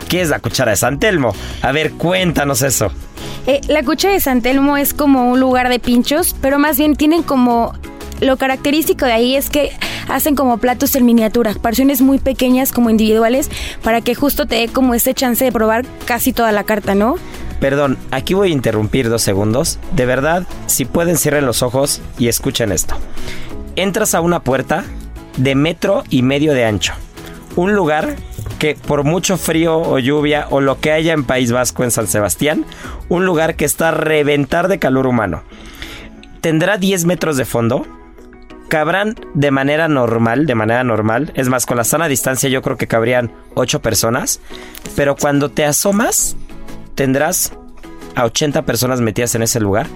[0.09, 1.35] ¿Qué es la cuchara de San Telmo?
[1.61, 2.91] A ver, cuéntanos eso.
[3.45, 6.95] Eh, la cuchara de San Telmo es como un lugar de pinchos, pero más bien
[6.95, 7.73] tienen como...
[8.19, 9.71] Lo característico de ahí es que
[10.09, 13.49] hacen como platos en miniatura, porciones muy pequeñas como individuales,
[13.81, 17.15] para que justo te dé como ese chance de probar casi toda la carta, ¿no?
[17.61, 19.79] Perdón, aquí voy a interrumpir dos segundos.
[19.95, 22.95] De verdad, si pueden cierren los ojos y escuchen esto.
[23.75, 24.83] Entras a una puerta
[25.37, 26.93] de metro y medio de ancho.
[27.55, 28.15] Un lugar
[28.57, 32.07] que por mucho frío o lluvia o lo que haya en País Vasco en San
[32.07, 32.65] Sebastián,
[33.07, 35.43] un lugar que está a reventar de calor humano.
[36.41, 37.85] Tendrá 10 metros de fondo,
[38.69, 41.31] cabrán de manera normal, de manera normal.
[41.35, 44.39] Es más, con la sana distancia yo creo que cabrían 8 personas.
[44.95, 46.37] Pero cuando te asomas,
[46.95, 47.51] tendrás
[48.15, 49.87] a 80 personas metidas en ese lugar.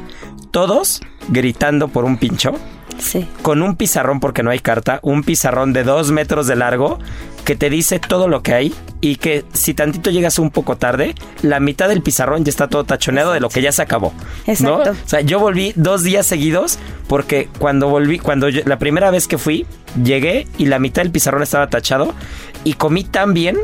[0.51, 2.53] Todos gritando por un pincho.
[2.97, 3.27] Sí.
[3.41, 6.99] Con un pizarrón, porque no hay carta, un pizarrón de 2 metros de largo
[7.43, 11.13] que te dice todo lo que hay y que si tantito llegas un poco tarde,
[11.41, 14.13] la mitad del pizarrón ya está todo tachoneado de lo que ya se acabó.
[14.15, 14.51] ¿no?
[14.51, 14.91] Exacto.
[14.91, 19.27] O sea, yo volví dos días seguidos porque cuando volví, cuando yo- la primera vez
[19.27, 19.65] que fui,
[20.01, 22.13] llegué y la mitad del pizarrón estaba tachado
[22.63, 23.57] y comí tan bien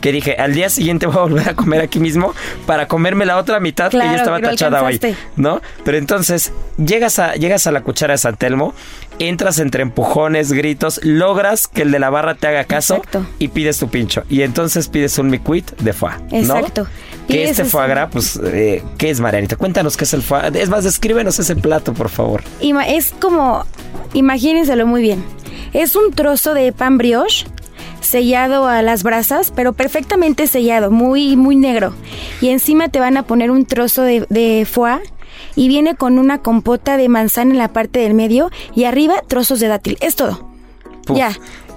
[0.00, 2.34] que dije, al día siguiente voy a volver a comer aquí mismo
[2.66, 5.00] para comerme la otra mitad que ya estaba no tachada hoy.
[5.36, 5.60] ¿no?
[5.82, 8.74] Pero entonces llegas a, llegas a la cuchara de San Telmo,
[9.18, 13.26] entras entre empujones, gritos, logras que el de la barra te haga caso Exacto.
[13.38, 14.24] y pides tu pincho.
[14.28, 16.38] Y entonces pides un miquit de foie, ¿no?
[16.38, 16.86] Exacto.
[17.28, 19.56] Que este foie gras, pues, eh, ¿qué es, Marianita?
[19.56, 20.42] Cuéntanos qué es el foie.
[20.54, 22.42] Es más, descríbenos ese plato, por favor.
[22.60, 23.64] Ima- es como,
[24.12, 25.24] imagínenselo muy bien.
[25.72, 27.46] Es un trozo de pan brioche
[28.00, 31.94] sellado a las brasas, pero perfectamente sellado, muy, muy negro.
[32.42, 34.98] Y encima te van a poner un trozo de, de foie
[35.56, 39.60] y viene con una compota de manzana en la parte del medio y arriba trozos
[39.60, 39.96] de dátil.
[40.00, 40.46] Es todo.
[41.06, 41.16] Puf.
[41.16, 41.32] Ya,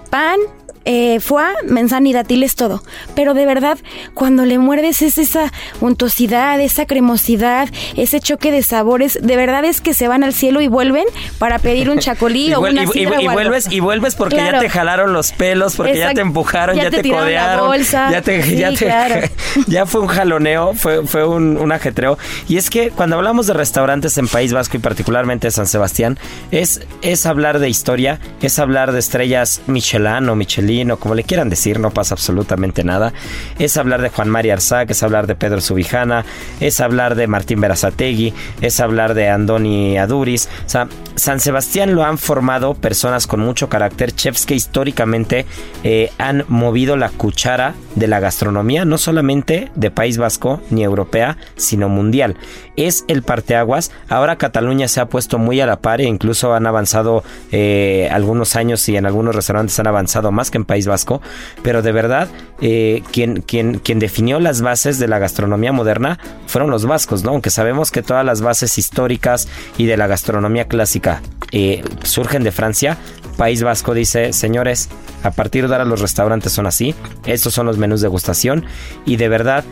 [0.10, 0.40] pan,
[0.89, 2.82] eh, foie, manzana y dátil es todo.
[3.13, 3.78] Pero de verdad,
[4.13, 9.19] cuando le muerdes es esa untuosidad, esa cremosidad, ese choque de sabores.
[9.21, 11.06] De verdad es que se van al cielo y vuelven
[11.39, 14.60] para pedir un chacolí Y, o una y- y- y vuelves y vuelves porque ya
[14.60, 17.67] te jalaron los pelos, porque ya te empujaron, ya, Ya te, te tiraron la codearon,
[17.67, 18.12] bolsa.
[18.12, 19.28] ya te, Sí, ya te- claro.
[19.67, 22.17] ya fue un jaloneo, fue, fue un, un ajetreo.
[22.47, 26.17] Y es que cuando hablamos de restaurantes en País Vasco y particularmente San Sebastián,
[26.52, 31.24] es, es hablar de historia, es hablar de estrellas Michelin o Michelin o como le
[31.24, 33.13] quieran decir, no pasa absolutamente nada.
[33.58, 36.24] Es hablar de Juan María Arzac, es hablar de Pedro Subijana,
[36.60, 40.50] es hablar de Martín Berazategui, es hablar de Andoni Aduris.
[40.66, 45.46] O sea, San Sebastián lo han formado personas con mucho carácter, chefs que históricamente
[45.84, 51.38] eh, han movido la cuchara de la gastronomía, no solamente de País Vasco ni europea,
[51.56, 52.38] sino mundial.
[52.76, 53.92] Es el parteaguas.
[54.08, 58.56] Ahora Cataluña se ha puesto muy a la par e incluso han avanzado eh, algunos
[58.56, 61.22] años y en algunos restaurantes han avanzado más que en País Vasco,
[61.64, 62.28] pero de verdad,
[62.62, 67.32] eh, quien, quien, quien definió las bases de la gastronomía moderna fueron los vascos, ¿no?
[67.32, 72.52] Aunque sabemos que todas las bases históricas y de la gastronomía clásica eh, surgen de
[72.52, 72.98] Francia,
[73.38, 74.90] País Vasco dice, señores,
[75.24, 76.94] a partir de ahora los restaurantes son así,
[77.26, 78.66] estos son los menús de gustación
[79.06, 79.64] y de verdad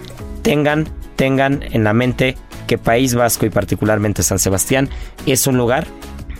[0.42, 4.90] tengan, tengan en la mente que País Vasco y particularmente San Sebastián
[5.26, 5.86] es un lugar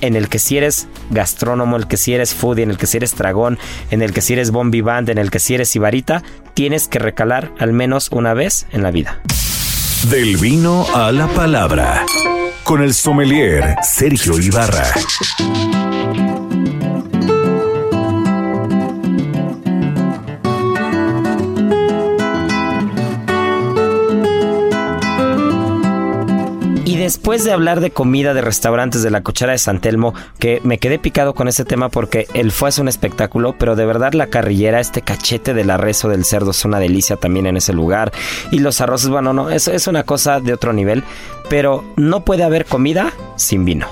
[0.02, 2.98] en el que si eres gastrónomo, el que si eres foodie, en el que si
[2.98, 3.58] eres dragón,
[3.92, 7.00] en el que si eres bombi band, en el que si eres ibarita, tienes que
[7.00, 9.20] recalar al menos una vez en la vida.
[10.10, 12.06] Del vino a la palabra.
[12.64, 14.86] Con el sommelier Sergio Ibarra.
[27.06, 30.80] Después de hablar de comida de restaurantes de la cochera de San Telmo, que me
[30.80, 34.26] quedé picado con ese tema porque el fue es un espectáculo, pero de verdad la
[34.26, 38.12] carrillera, este cachete del arrezo del cerdo es una delicia también en ese lugar.
[38.50, 41.04] Y los arroces, bueno, no, eso es una cosa de otro nivel,
[41.48, 43.88] pero no puede haber comida sin vino.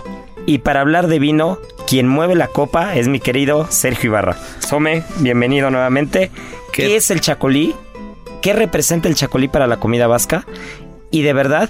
[0.47, 4.37] Y para hablar de vino, quien mueve la copa es mi querido Sergio Ibarra.
[4.57, 6.31] Some, bienvenido nuevamente.
[6.71, 7.75] ¿Qué, ¿Qué es el chacolí?
[8.41, 10.47] ¿Qué representa el chacolí para la comida vasca?
[11.11, 11.69] Y de verdad,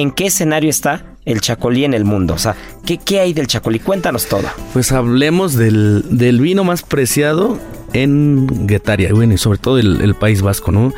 [0.00, 2.34] ¿en qué escenario está el chacolí en el mundo?
[2.34, 2.54] O sea,
[2.84, 3.78] ¿qué, qué hay del chacolí?
[3.78, 4.44] Cuéntanos todo.
[4.72, 7.58] Pues hablemos del, del vino más preciado
[7.92, 10.92] en Guetaria, bueno, y sobre todo el, el País Vasco, ¿no?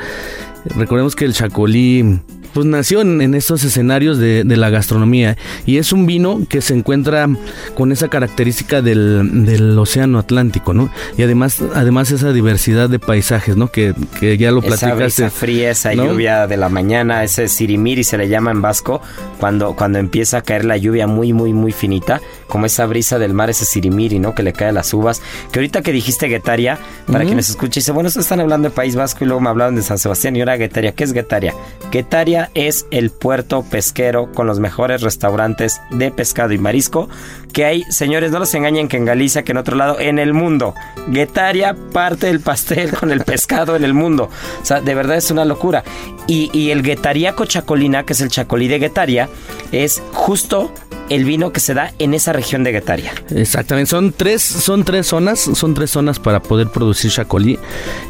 [0.65, 2.21] Recordemos que el chacolí
[2.53, 6.61] pues nació en, en estos escenarios de, de, la gastronomía y es un vino que
[6.61, 7.29] se encuentra
[7.75, 10.91] con esa característica del, del, océano Atlántico, ¿no?
[11.17, 13.69] Y además, además esa diversidad de paisajes, ¿no?
[13.69, 15.27] Que, que ya lo platicaste.
[15.27, 16.07] Esa fría, esa ¿no?
[16.07, 19.01] lluvia de la mañana, ese sirimiri se le llama en vasco,
[19.39, 23.35] cuando, cuando empieza a caer la lluvia muy, muy, muy finita, como esa brisa del
[23.35, 24.35] mar, ese sirimiri, ¿no?
[24.35, 25.23] Que le cae a las uvas.
[25.53, 27.27] Que ahorita que dijiste Guetaria, para uh -huh.
[27.27, 29.99] quienes escuchen, dice, bueno, están hablando de País Vasco y luego me hablaban de San
[29.99, 30.93] Sebastián y ahora Guetaria.
[30.93, 31.55] ¿Qué es Guetaria?
[31.91, 37.09] Guetaria es el puerto pesquero con los mejores restaurantes de pescado y marisco
[37.53, 40.33] que hay, señores, no los engañen que en Galicia, que en otro lado, en el
[40.33, 40.75] mundo.
[41.09, 44.31] Guetaria parte del pastel con el pescado en el mundo.
[44.63, 45.85] O sea, de verdad es una locura.
[46.27, 49.29] Y, y el Guetariaco Chacolina, que es el chacolí de Guetaria,
[49.73, 50.73] es justo
[51.09, 53.13] el vino que se da en esa región de Guetaria.
[53.31, 57.59] Exactamente, son tres, son tres zonas, son tres zonas para poder producir chacolí.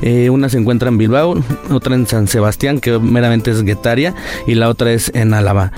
[0.03, 4.17] Eh, una se encuentra en Bilbao, otra en San Sebastián, que meramente es Guetaria,
[4.49, 5.71] y la otra es en Álava.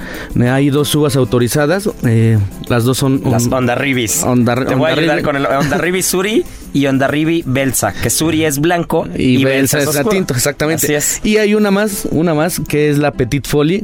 [0.51, 3.21] Hay dos uvas autorizadas, eh, las dos son...
[3.25, 4.23] Las Ondarribis.
[4.23, 9.07] Ondar, Te voy a ayudar con el Suri y Ondarribi Belsa, que Suri es blanco
[9.17, 10.87] y, y Belsa, Belsa, es, es tinto, exactamente.
[10.87, 11.21] Así es.
[11.25, 13.83] Y hay una más, una más que es la Petit Folie,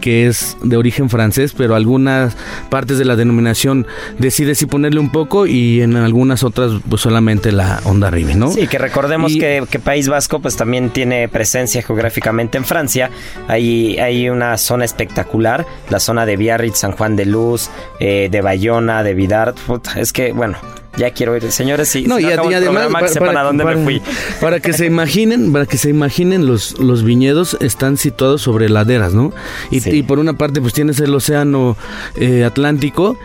[0.00, 2.36] que es de origen francés, pero algunas
[2.68, 3.86] partes de la denominación
[4.18, 8.50] decide si ponerle un poco y en algunas otras pues solamente la onda Ribe, ¿no?
[8.50, 13.10] Sí, que recordemos y, que, que, País Vasco pues también tiene presencia geográficamente en Francia.
[13.48, 18.40] Hay, hay una zona espectacular, la zona de Biarritz, San Juan de Luz, eh, de
[18.40, 19.58] Bayona, de Vidart.
[19.96, 20.58] Es que, bueno,
[20.96, 22.04] ya quiero ir, señores, sí.
[22.06, 24.02] No, y, y además para, que para, a dónde para, me fui.
[24.40, 29.14] Para que se imaginen, para que se imaginen los los viñedos están situados sobre laderas,
[29.14, 29.32] ¿no?
[29.70, 29.90] Y, sí.
[29.90, 31.76] y por una parte pues tienes el océano
[32.16, 33.18] eh, Atlántico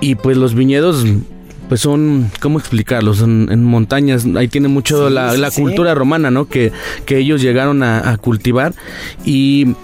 [0.00, 1.04] y pues los viñedos
[1.68, 3.22] pues son, ¿cómo explicarlos?
[3.22, 5.62] En, en montañas, ahí tiene mucho sí, la, la sí.
[5.62, 6.46] cultura romana, ¿no?
[6.46, 6.72] Que,
[7.06, 8.74] que ellos llegaron a, a cultivar
[9.24, 9.74] y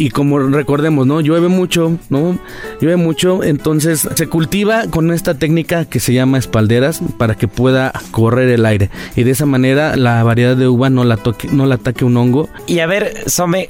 [0.00, 1.20] y como recordemos, ¿no?
[1.20, 2.38] Llueve mucho, ¿no?
[2.80, 7.92] Llueve mucho, entonces se cultiva con esta técnica que se llama espalderas para que pueda
[8.10, 11.66] correr el aire y de esa manera la variedad de uva no la toque, no
[11.66, 12.48] la ataque un hongo.
[12.66, 13.68] Y a ver, Some,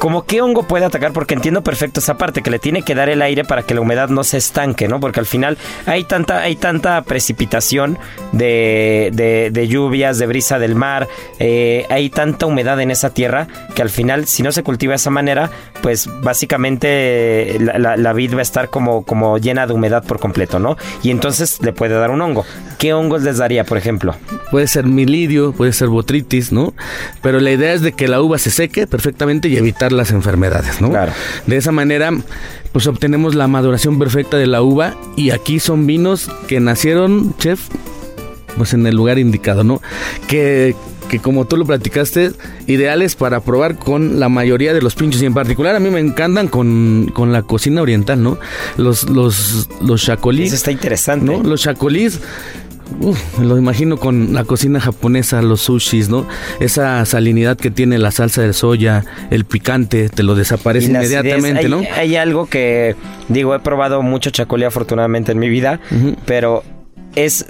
[0.00, 3.10] como qué hongo puede atacar, porque entiendo perfecto esa parte, que le tiene que dar
[3.10, 4.98] el aire para que la humedad no se estanque, ¿no?
[4.98, 7.98] Porque al final hay tanta, hay tanta precipitación
[8.32, 11.06] de, lluvias, de brisa del mar,
[11.38, 14.96] eh, hay tanta humedad en esa tierra que al final, si no se cultiva de
[14.96, 15.50] esa manera,
[15.82, 20.18] pues básicamente la, la, la vid va a estar como, como llena de humedad por
[20.18, 20.78] completo, ¿no?
[21.02, 22.46] Y entonces le puede dar un hongo.
[22.78, 24.16] ¿Qué hongos les daría, por ejemplo?
[24.50, 26.72] Puede ser milidio, puede ser botritis, ¿no?
[27.20, 30.80] Pero la idea es de que la uva se seque perfectamente y evitar las enfermedades,
[30.80, 30.90] ¿no?
[30.90, 31.12] Claro.
[31.46, 32.12] De esa manera,
[32.72, 37.60] pues obtenemos la maduración perfecta de la uva y aquí son vinos que nacieron, chef,
[38.56, 39.80] pues en el lugar indicado, ¿no?
[40.28, 40.74] Que
[41.10, 42.30] que como tú lo platicaste,
[42.68, 45.98] ideales para probar con la mayoría de los pinchos y en particular a mí me
[45.98, 48.38] encantan con, con la cocina oriental, ¿no?
[48.76, 50.46] Los los los chacolís.
[50.46, 51.26] Eso está interesante.
[51.26, 51.42] ¿no?
[51.42, 52.20] Los chacolís
[53.00, 56.26] Uf, me lo imagino con la cocina japonesa, los sushis, ¿no?
[56.58, 61.68] Esa salinidad que tiene la salsa de soya, el picante, te lo desaparece inmediatamente, hay,
[61.68, 61.82] ¿no?
[61.96, 62.96] Hay algo que,
[63.28, 66.16] digo, he probado mucho chacolí afortunadamente en mi vida, uh -huh.
[66.26, 66.62] pero
[67.14, 67.46] es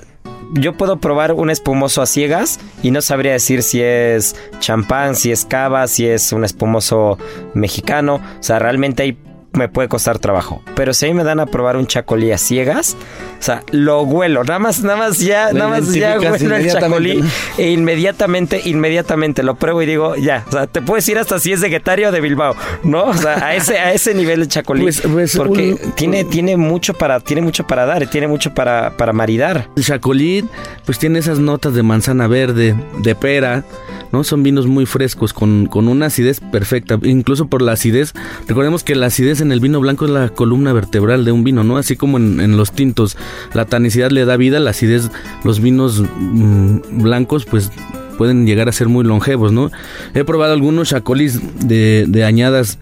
[0.53, 5.31] yo puedo probar un espumoso a ciegas y no sabría decir si es champán, si
[5.31, 7.19] es cava, si es un espumoso
[7.55, 8.17] mexicano.
[8.17, 9.19] O sea, realmente hay
[9.53, 10.63] me puede costar trabajo.
[10.75, 12.97] Pero si a mí me dan a probar un chacolí a ciegas,
[13.39, 17.25] o sea, lo huelo, nada más, nada más ya, nada más ya huelo el chacolí
[17.59, 21.53] e inmediatamente, inmediatamente lo pruebo y digo, ya, o sea, te puedes ir hasta si
[21.53, 23.05] es de Guetaria o de Bilbao, ¿no?
[23.05, 24.83] O sea, a ese, a ese nivel de chacolí.
[24.83, 29.13] Pues, pues, porque tiene, tiene mucho para, tiene mucho para dar, tiene mucho para, para
[29.13, 29.69] maridar.
[29.77, 30.45] El chacolí,
[30.85, 33.65] pues tiene esas notas de manzana verde, de pera,
[34.13, 34.25] ¿no?
[34.25, 38.13] Son vinos muy frescos, con, con una acidez perfecta, incluso por la acidez.
[38.49, 41.65] Recordemos que la acidez en el vino blanco es la columna vertebral de un vino,
[41.65, 41.77] ¿no?
[41.77, 43.17] Así como en, los tintos,
[43.55, 45.11] la tanicidad le da vida, la acidez,
[45.45, 47.71] los vinos mm, blancos, pues
[48.19, 49.71] pueden llegar a ser muy longevos, ¿no?
[50.15, 52.79] He probado algunos chacolis de, de añadas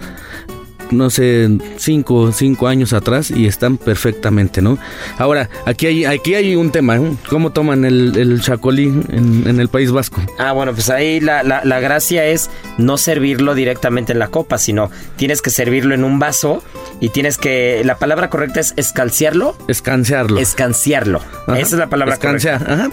[0.91, 4.79] no sé, cinco, cinco años atrás y están perfectamente, ¿no?
[5.19, 7.17] Ahora, aquí hay, aquí hay un tema, ¿eh?
[7.29, 10.21] ¿cómo toman el, el chacolí en, el País Vasco?
[10.39, 14.91] Ah, bueno, pues ahí la, la, gracia es no servirlo directamente en la copa, sino
[15.17, 16.63] tienes que servirlo en un vaso
[17.01, 19.57] y tienes que, la palabra correcta es escalciarlo.
[19.69, 20.39] Escanciarlo.
[20.39, 21.21] Escanciarlo.
[21.49, 22.57] Esa es la palabra correcta.
[22.57, 22.91] Ajá.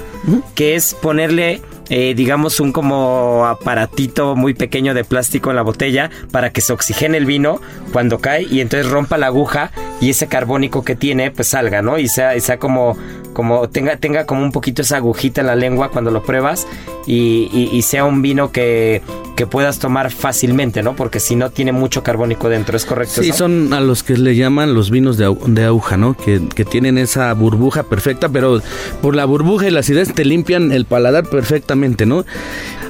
[0.54, 6.10] Que es ponerle eh, digamos, un como aparatito muy pequeño de plástico en la botella
[6.32, 7.62] para que se oxigene el vino
[7.92, 9.72] cuando cae y entonces rompa la aguja
[10.02, 11.98] y ese carbónico que tiene pues salga, ¿no?
[11.98, 12.98] Y sea, sea como,
[13.36, 16.66] como tenga, tenga como un poquito esa agujita en la lengua cuando lo pruebas
[17.06, 19.04] y, sea un vino que,
[19.36, 20.96] que, puedas tomar fácilmente, ¿no?
[20.96, 23.22] Porque si no tiene mucho carbónico dentro, ¿es correcto?
[23.22, 26.16] Sí, son a los que le llaman los vinos de, de aguja, ¿no?
[26.16, 28.62] Que, que, tienen esa burbuja perfecta, pero
[29.02, 32.26] por la burbuja y la acidez te limpian el paladar perfectamente, ¿no?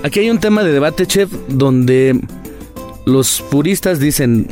[0.04, 2.22] Aquí hay un tema de debate, chef, donde
[3.06, 4.48] los puristas dicen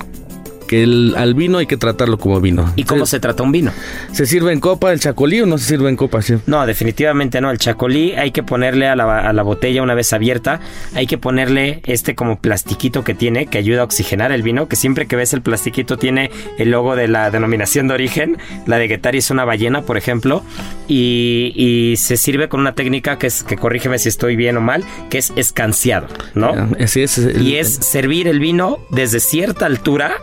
[0.74, 2.74] que el, al vino hay que tratarlo como vino.
[2.76, 3.72] ¿Y cómo se, trata un vino?
[4.12, 6.20] ¿Se sirve en copa el chacolí o no se sirve en copa?
[6.48, 7.52] No, definitivamente no.
[7.52, 10.62] El chacolí hay que ponerle a la, a la, botella una vez abierta,
[10.96, 14.76] hay que ponerle este como plastiquito que tiene, que ayuda a oxigenar el vino, que
[14.76, 18.40] siempre que ves el plastiquito tiene el logo de la denominación de origen.
[18.66, 20.42] La de Guetari es una ballena, por ejemplo,
[20.88, 24.62] y, y se sirve con una técnica que es, que corrígeme si estoy bien o
[24.62, 26.52] mal, que es escanciado, ¿no?
[26.80, 27.20] Así es.
[27.40, 30.18] y es servir el vino desde cierta altura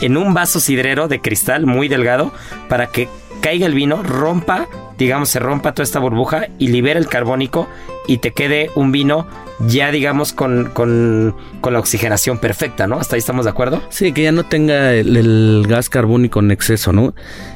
[0.00, 2.32] en un vaso sidrero de cristal muy delgado
[2.68, 3.08] para que
[3.40, 4.66] caiga el vino, rompa,
[4.98, 7.68] digamos, se rompa toda esta burbuja y libera el carbónico
[8.06, 9.26] y te quede un vino
[9.68, 12.96] ya, digamos, con, con, la oxigenación perfecta, ¿no?
[12.96, 13.82] ¿Hasta ahí estamos de acuerdo?
[13.88, 17.14] Sí, que ya no tenga el, gas carbónico en exceso, ¿no?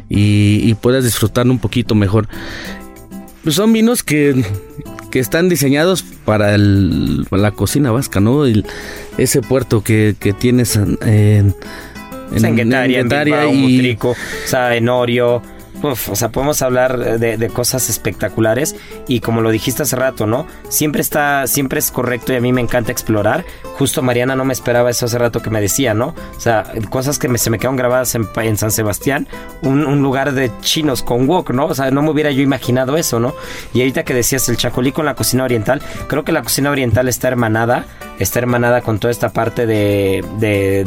[0.09, 2.29] Y, puedas disfrutarlo un poquito mejor.
[3.49, 4.45] Son vinos que,
[5.11, 8.45] que están diseñados para, la cocina vasca, ¿no?
[9.19, 11.55] ese puerto que, que tienes en en,
[12.33, 13.99] en Guetaria, en, y...
[14.03, 14.15] o
[14.47, 14.89] sea, en
[15.83, 18.77] Orio, o sea, podemos hablar de, cosas espectaculares
[19.09, 20.47] y como lo dijiste hace rato, ¿no?
[20.69, 23.45] Siempre está, siempre es correcto y a mí me encanta explorar.
[23.79, 26.15] Justo Mariana no me esperaba eso hace rato que me decía, ¿no?
[26.37, 29.27] O sea, cosas que se me quedaron grabadas en, San Sebastián,
[29.63, 31.67] un, lugar de chinos con wok, ¿no?
[31.67, 33.35] O sea, no me hubiera yo imaginado eso, ¿no?
[33.73, 37.09] Y ahorita que decías el chacolí con la cocina oriental, creo que la cocina oriental
[37.09, 37.87] está hermanada,
[38.19, 40.25] está hermanada con toda esta parte de,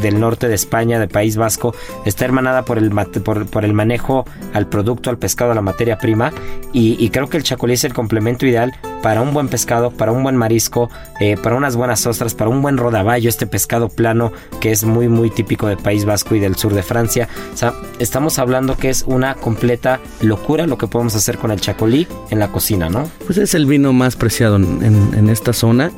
[0.00, 1.74] del norte de España, del País Vasco,
[2.04, 5.62] está hermanada por el, por, por el manejo al producto producto, al pescado, a la
[5.62, 6.32] materia prima.
[6.72, 8.72] Y, creo que el chacolí es el complemento ideal
[9.02, 12.60] para un buen pescado, para un buen marisco, eh, para unas buenas ostras, para un
[12.62, 16.56] buen rodaballo, este pescado plano que es muy, muy típico del País Vasco y del
[16.56, 17.28] sur de Francia.
[17.52, 21.60] O sea, estamos hablando que es una completa locura lo que podemos hacer con el
[21.60, 23.08] chacolí en la cocina, ¿no?
[23.24, 25.92] Pues es el vino más preciado en, en esta zona.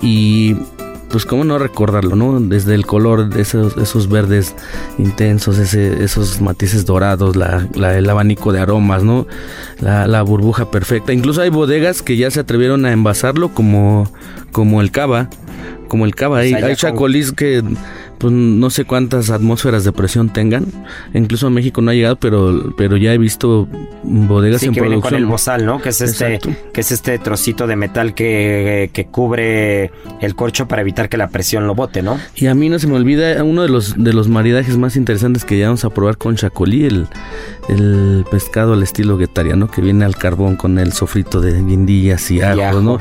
[0.00, 0.56] Y
[1.16, 2.38] pues cómo no recordarlo, ¿no?
[2.40, 4.54] Desde el color de esos, esos verdes
[4.98, 9.26] intensos, ese, esos matices dorados, la, el abanico de aromas, ¿no?
[9.80, 11.14] La, burbuja perfecta.
[11.14, 14.12] Incluso hay bodegas que ya se atrevieron a envasarlo como,
[14.52, 15.30] como el cava,
[15.88, 16.40] como el cava.
[16.40, 17.62] hay, hay chacolís que
[18.18, 20.66] pues no sé cuántas atmósferas de presión tengan.
[21.14, 23.68] Incluso a México no ha llegado, pero, pero ya he visto
[24.02, 25.02] bodegas en que producción.
[25.02, 25.80] con el bozal, ¿no?
[25.80, 26.38] Que es este,
[26.72, 29.90] que es este trocito de metal que, que, cubre
[30.20, 32.18] el corcho para evitar que la presión lo bote, ¿no?
[32.34, 35.44] Y a mí no se me olvida uno de los de los maridajes más interesantes
[35.44, 37.06] que ya vamos a probar con chacolí, el,
[37.68, 42.40] el pescado al estilo guetariano que viene al carbón con el sofrito de guindillas y
[42.40, 42.98] ajo, ¿no?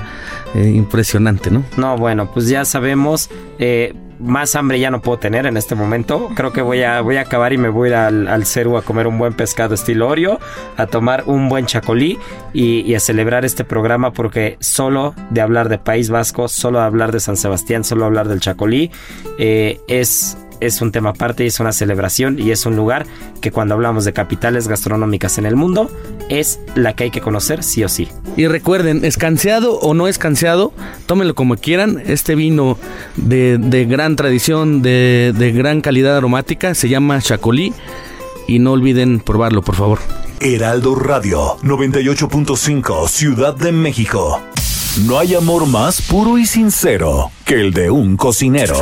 [0.55, 1.63] Eh, impresionante, ¿no?
[1.77, 3.29] No, bueno, pues ya sabemos.
[3.59, 6.29] Eh, más hambre ya no puedo tener en este momento.
[6.35, 8.81] Creo que voy a, voy a acabar y me voy a ir al, al a
[8.81, 10.39] comer un buen pescado estilo Oreo,
[10.77, 12.17] a tomar un buen chacolí
[12.53, 17.11] y, a celebrar este programa porque solo de hablar de País Vasco, solo de hablar
[17.11, 18.91] de San Sebastián, solo hablar del chacolí,
[19.37, 23.05] eh, es es un tema aparte y es una celebración y es un lugar
[23.41, 25.89] que cuando hablamos de capitales gastronómicas en el mundo
[26.29, 28.07] es la que hay que conocer sí o sí.
[28.37, 30.73] Y recuerden, escanseado o no escanseado,
[31.05, 32.01] tómenlo como quieran.
[32.05, 32.77] Este vino
[33.15, 37.73] de, gran tradición, de, de gran calidad aromática, se llama Chacolí
[38.47, 39.99] y no olviden probarlo, por favor.
[40.39, 44.41] Heraldo Radio 98.5 Ciudad de México.
[45.05, 48.75] No hay amor más puro y sincero que el de un cocinero.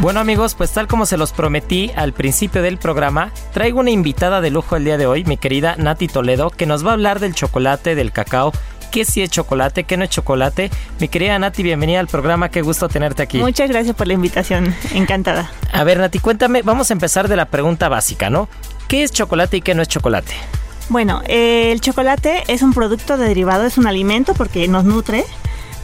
[0.00, 4.40] Bueno amigos, pues tal como se los prometí al principio del programa, traigo una invitada
[4.40, 7.20] de lujo el día de hoy, mi querida Nati Toledo, que nos va a hablar
[7.20, 8.52] del chocolate, del cacao
[8.94, 10.70] qué sí es chocolate, qué no es chocolate.
[11.00, 13.38] Mi querida Nati, bienvenida al programa, qué gusto tenerte aquí.
[13.38, 15.50] Muchas gracias por la invitación, encantada.
[15.72, 18.48] A ver, Nati, cuéntame, vamos a empezar de la pregunta básica, ¿no?
[18.86, 20.32] ¿Qué es chocolate y qué no es chocolate?
[20.90, 25.24] Bueno, eh, el chocolate es un producto derivado, es un alimento porque nos nutre,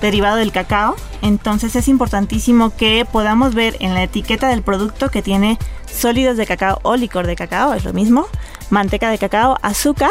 [0.00, 0.96] derivado del cacao.
[1.22, 6.46] Entonces es importantísimo que podamos ver en la etiqueta del producto que tiene sólidos de
[6.46, 8.26] cacao o licor de cacao, es lo mismo,
[8.70, 10.10] manteca de cacao, azúcar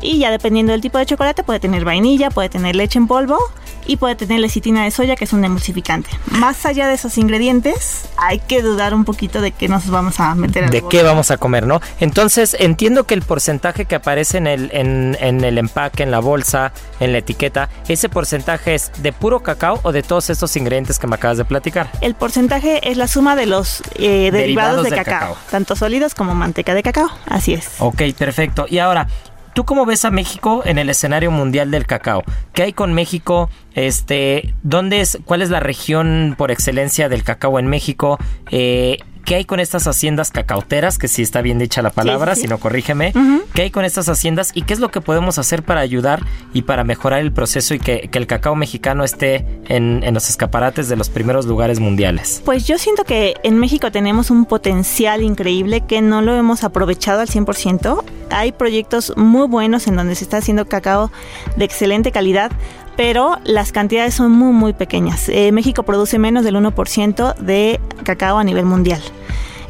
[0.00, 3.38] y ya dependiendo del tipo de chocolate puede tener vainilla, puede tener leche en polvo
[3.86, 6.10] y puede tener lecitina de soya que es un emulsificante.
[6.30, 10.34] Más allá de esos ingredientes, hay que dudar un poquito de qué nos vamos a
[10.34, 10.70] meter.
[10.70, 11.80] De qué vamos a comer, ¿no?
[12.00, 16.20] Entonces entiendo que el porcentaje que aparece en el, en, en, el empaque, en la
[16.20, 20.98] bolsa, en la etiqueta, ese porcentaje es de puro cacao o de todos estos ingredientes
[20.98, 21.90] que me acabas de platicar.
[22.00, 26.74] El porcentaje es la suma de los eh, derivados, de, cacao, tanto sólidos como manteca
[26.74, 27.10] de cacao.
[27.26, 27.68] Así es.
[27.78, 28.66] Ok, perfecto.
[28.68, 29.08] Y ahora,
[29.56, 32.22] ¿Tú cómo ves a México en el escenario mundial del cacao?
[32.52, 33.48] ¿Qué hay con México?
[33.74, 38.18] Este, ¿dónde es, cuál es la región por excelencia del cacao en México?
[38.50, 40.98] Eh, ¿Qué hay con estas haciendas cacauteras?
[40.98, 43.12] Que si está bien dicha la palabra, si no corrígeme.
[43.54, 46.22] ¿Qué hay con estas haciendas y qué es lo que podemos hacer para ayudar
[46.54, 50.88] y para mejorar el proceso y que, el cacao mexicano esté en, en, los escaparates
[50.88, 52.40] de los primeros lugares mundiales?
[52.44, 57.20] Pues yo siento que en México tenemos un potencial increíble que no lo hemos aprovechado
[57.20, 58.04] al 100%.
[58.30, 61.10] Hay proyectos muy buenos en donde se está haciendo cacao
[61.56, 62.52] de excelente calidad,
[62.96, 65.28] pero las cantidades son muy, muy pequeñas.
[65.28, 69.02] Eh, México produce menos del 1% de cacao a nivel mundial.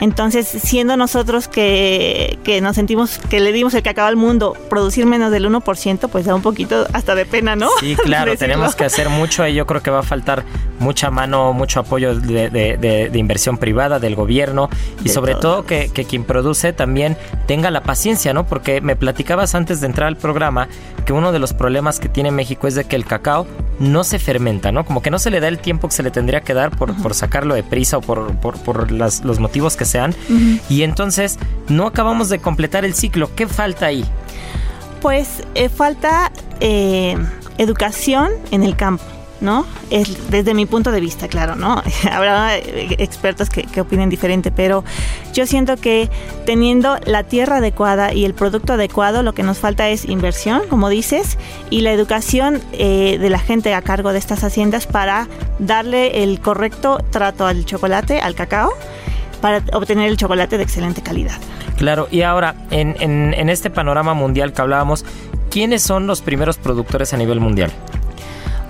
[0.00, 5.30] Entonces, siendo nosotros que, nos sentimos que le dimos el cacao al mundo, producir menos
[5.30, 7.68] del 1%, pues da un poquito hasta de pena, ¿no?
[7.80, 10.44] Sí, claro, tenemos que hacer mucho y yo creo que va a faltar
[10.78, 14.68] mucha mano, mucho apoyo de, inversión privada, del gobierno
[15.04, 17.16] y sobre todo, que, que, quien produce también
[17.46, 18.46] tenga la paciencia, ¿no?
[18.46, 20.68] Porque me platicabas antes de entrar al programa
[21.04, 23.46] que uno de los problemas que tiene México es de que el cacao
[23.78, 24.84] no se fermenta, ¿no?
[24.84, 26.94] Como que no se le da el tiempo que se le tendría que dar por,
[27.02, 30.14] por sacarlo de prisa o por, por, los motivos que sean.
[30.68, 33.30] Y entonces no acabamos de completar el ciclo.
[33.34, 34.04] ¿Qué falta ahí?
[35.00, 37.16] Pues eh, falta eh,
[37.58, 39.04] educación en el campo.
[39.40, 39.66] ¿no?
[39.90, 41.82] Es desde mi punto de vista, claro, ¿no?
[42.10, 44.84] Habrá expertos que, que, opinen diferente, pero
[45.32, 46.10] yo siento que
[46.44, 50.88] teniendo la tierra adecuada y el producto adecuado, lo que nos falta es inversión, como
[50.88, 51.38] dices,
[51.70, 55.28] y la educación eh, de la gente a cargo de estas haciendas para
[55.58, 58.72] darle el correcto trato al chocolate, al cacao,
[59.40, 61.38] para obtener el chocolate de excelente calidad.
[61.76, 65.04] Claro, y ahora, en, en, en este panorama mundial que hablábamos,
[65.50, 67.72] ¿quiénes son los primeros productores a nivel mundial?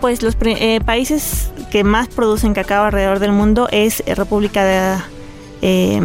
[0.00, 4.98] pues los eh, países que más producen cacao alrededor del mundo es eh, República de...
[5.62, 6.00] Eh,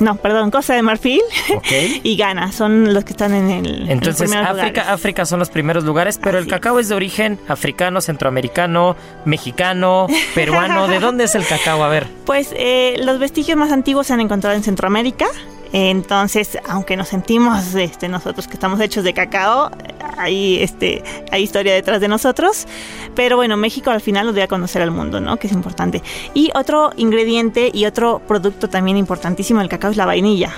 [0.00, 1.20] no, perdón, Costa de Marfil
[2.02, 3.90] y Ghana son los que están en el.
[3.90, 8.96] Entonces, África, África son los primeros lugares, pero el cacao es de origen africano, centroamericano,
[9.24, 10.86] mexicano, peruano.
[10.88, 11.82] ¿De dónde es el cacao?
[11.82, 12.06] A ver.
[12.24, 12.54] Pues
[12.98, 15.26] los vestigios más antiguos se han encontrado en Centroamérica,
[15.74, 19.72] entonces, aunque nos sentimos este, nosotros que estamos hechos de cacao,
[20.16, 21.02] hay, este,
[21.32, 22.68] hay historia detrás de nosotros.
[23.16, 25.36] Pero bueno, México al final lo dio a conocer al mundo, ¿no?
[25.36, 26.00] Que es importante.
[26.32, 30.52] Y otro ingrediente y otro producto también importantísimo del cacao es la vainilla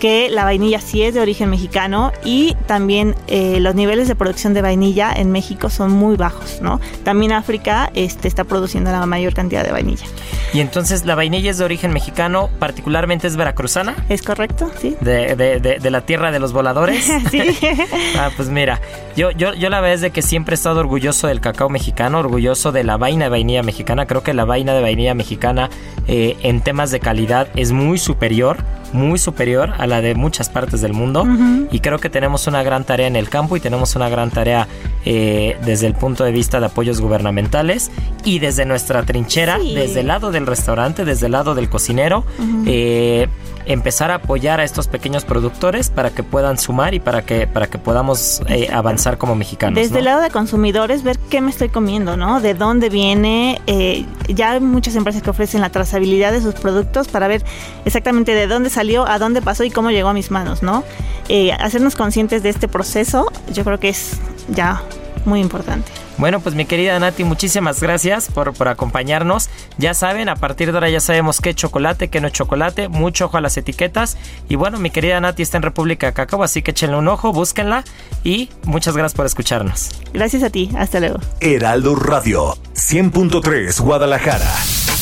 [0.00, 4.54] que la vainilla sí es de origen mexicano y también eh, los niveles de producción
[4.54, 6.80] de vainilla en México son muy bajos, ¿no?
[7.04, 10.06] También África este, está produciendo la mayor cantidad de vainilla.
[10.52, 13.94] Y entonces la vainilla es de origen mexicano, particularmente es veracruzana.
[14.08, 14.96] Es correcto, sí.
[15.00, 17.04] De, de, de, la tierra de los voladores.
[17.30, 17.42] sí.
[18.18, 18.80] ah, pues mira,
[19.16, 22.18] yo, yo, yo la verdad es de que siempre he estado orgulloso del cacao mexicano,
[22.18, 24.06] orgulloso de la vaina de vainilla mexicana.
[24.06, 25.70] Creo que la vaina de vainilla mexicana
[26.08, 30.80] eh, en temas de calidad es muy superior muy superior a la de muchas partes
[30.80, 31.26] del mundo.
[31.70, 34.68] Y creo que tenemos una gran tarea en el campo y tenemos una gran tarea
[35.04, 37.90] eh, desde el punto de vista de apoyos gubernamentales
[38.24, 42.24] y desde nuestra trinchera, desde el lado del restaurante, desde el lado del cocinero,
[42.66, 43.28] eh,
[43.66, 47.66] empezar a apoyar a estos pequeños productores para que puedan sumar y para que, para
[47.66, 49.76] que podamos eh, avanzar como mexicanos.
[49.76, 52.40] Desde el lado de consumidores, ver qué me estoy comiendo, ¿no?
[52.40, 53.60] De dónde viene.
[53.66, 57.44] Eh, ya hay muchas empresas que ofrecen la trazabilidad de sus productos para ver
[57.84, 60.84] exactamente de dónde salió, a dónde pasó y cómo llegó a mis manos, ¿no?
[61.28, 64.82] Eh, hacernos conscientes de este proceso, yo creo que es ya
[65.24, 65.90] muy importante.
[66.20, 69.48] Bueno, pues mi querida Nati, muchísimas gracias por, por acompañarnos.
[69.78, 73.24] Ya saben, a partir de ahora ya sabemos qué chocolate, qué no es chocolate, mucho
[73.24, 74.18] ojo a las etiquetas.
[74.46, 77.32] Y bueno, mi querida Nati está en República de Cacao, así que échenle un ojo,
[77.32, 77.84] búsquenla
[78.22, 79.88] y muchas gracias por escucharnos.
[80.12, 81.20] Gracias a ti, hasta luego.
[81.40, 84.54] Heraldo Radio, 100.3 Guadalajara.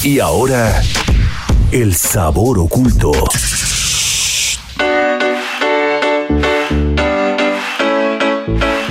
[0.05, 0.81] Y ahora,
[1.73, 3.11] el sabor oculto.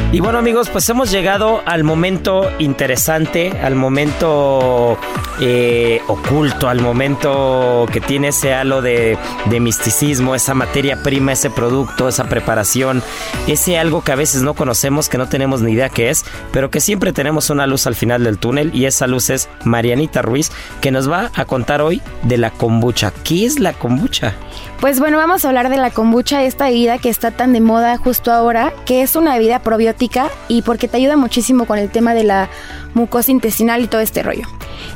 [0.09, 4.97] Y bueno amigos, pues hemos llegado al momento interesante, al momento
[5.41, 9.17] eh, oculto, al momento que tiene ese halo de,
[9.49, 13.03] de, misticismo, esa materia prima, ese producto, esa preparación,
[13.47, 16.71] ese algo que a veces no conocemos, que no tenemos ni idea qué es, pero
[16.71, 20.53] que siempre tenemos una luz al final del túnel y esa luz es Marianita Ruiz,
[20.79, 23.11] que nos va a contar hoy de la kombucha.
[23.25, 24.35] ¿Qué es la kombucha?
[24.79, 27.97] Pues bueno, vamos a hablar de la kombucha, esta bebida que está tan de moda
[27.97, 32.13] justo ahora, que es una bebida probiótica y porque te ayuda muchísimo con el tema
[32.13, 32.49] de la
[32.93, 34.47] mucosa intestinal y todo este rollo.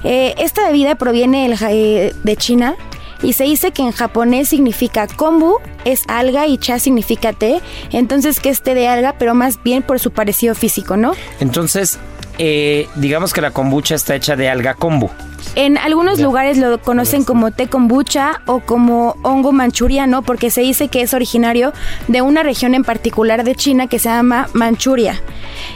[0.04, 2.76] Eh, esta bebida proviene eh, de China
[3.24, 8.40] y se dice que en japonés significa kombu, es alga y cha significa té, entonces
[8.40, 11.14] que es té de alga, pero más bien por su parecido físico, ¿no?
[11.40, 12.00] Entonces,
[12.38, 15.10] eh, digamos que la kombucha está hecha de alga kombu.
[15.56, 20.88] En algunos lugares lo conocen como té kombucha o como hongo manchuriano porque se dice
[20.88, 21.74] que es originario
[22.08, 25.22] de una región en particular de China que se llama Manchuria.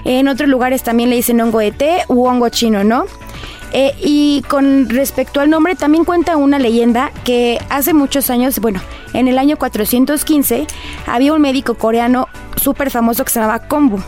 [0.06, 3.06] En otros lugares también le dicen hongo de té u hongo chino, ¿no?
[3.74, 8.80] Eh, y con respecto al nombre, también cuenta una leyenda que hace muchos años, bueno,
[9.12, 10.66] en el año 415,
[11.08, 14.00] había un médico coreano súper famoso que se llamaba Kombu.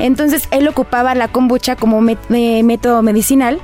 [0.00, 3.60] Entonces él ocupaba la kombucha como método medicinal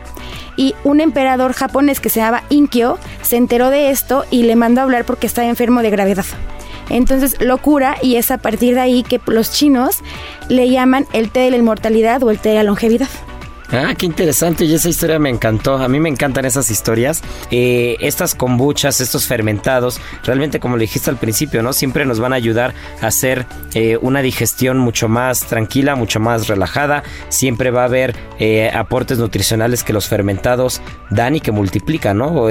[0.57, 4.81] y un emperador japonés que se llamaba Inkyo se enteró de esto y le mandó
[4.81, 6.27] a hablar porque estaba enfermo de gravedad.
[6.89, 10.03] Entonces lo cura y es a partir de ahí que los chinos
[10.49, 13.09] le llaman el té de la inmortalidad o el té de la longevidad.
[13.73, 15.75] Ah, qué interesante y esa historia me encantó.
[15.75, 17.23] A mí me encantan esas historias.
[17.51, 21.73] Eh, estas kombuchas, estos fermentados, realmente como le dijiste al principio, ¿no?
[21.73, 26.47] Siempre nos van a ayudar a hacer eh, una digestión mucho más tranquila, mucho más
[26.47, 27.03] relajada.
[27.29, 32.47] Siempre va a haber eh, aportes nutricionales que los fermentados dan y que multiplican, ¿no?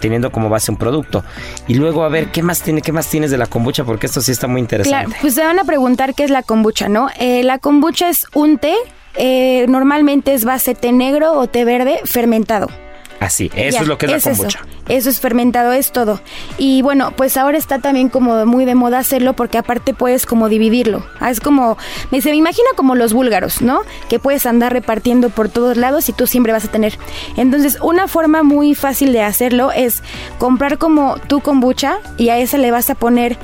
[0.00, 1.24] teniendo como base un producto.
[1.68, 3.84] Y luego a ver, ¿qué más, tiene, ¿qué más tienes de la kombucha?
[3.84, 5.06] Porque esto sí está muy interesante.
[5.06, 7.08] Claro, pues se van a preguntar qué es la kombucha, ¿no?
[7.18, 8.74] la kombucha es un té
[9.16, 12.68] eh, normalmente es base té negro o té verde fermentado.
[13.20, 14.66] Así, eso es lo que es, la kombucha.
[14.88, 16.20] Eso, es fermentado, es todo.
[16.58, 20.50] Y bueno, pues ahora está también como muy de moda hacerlo porque aparte puedes como
[20.50, 21.06] dividirlo.
[21.20, 21.78] Ah, es como,
[22.10, 23.80] me, se me imagina como los búlgaros, ¿no?
[24.10, 26.98] Que puedes andar repartiendo por todos lados y tú siempre vas a tener.
[27.38, 30.02] Entonces, una forma muy fácil de hacerlo es
[30.38, 33.38] comprar como tu kombucha y a esa le vas a poner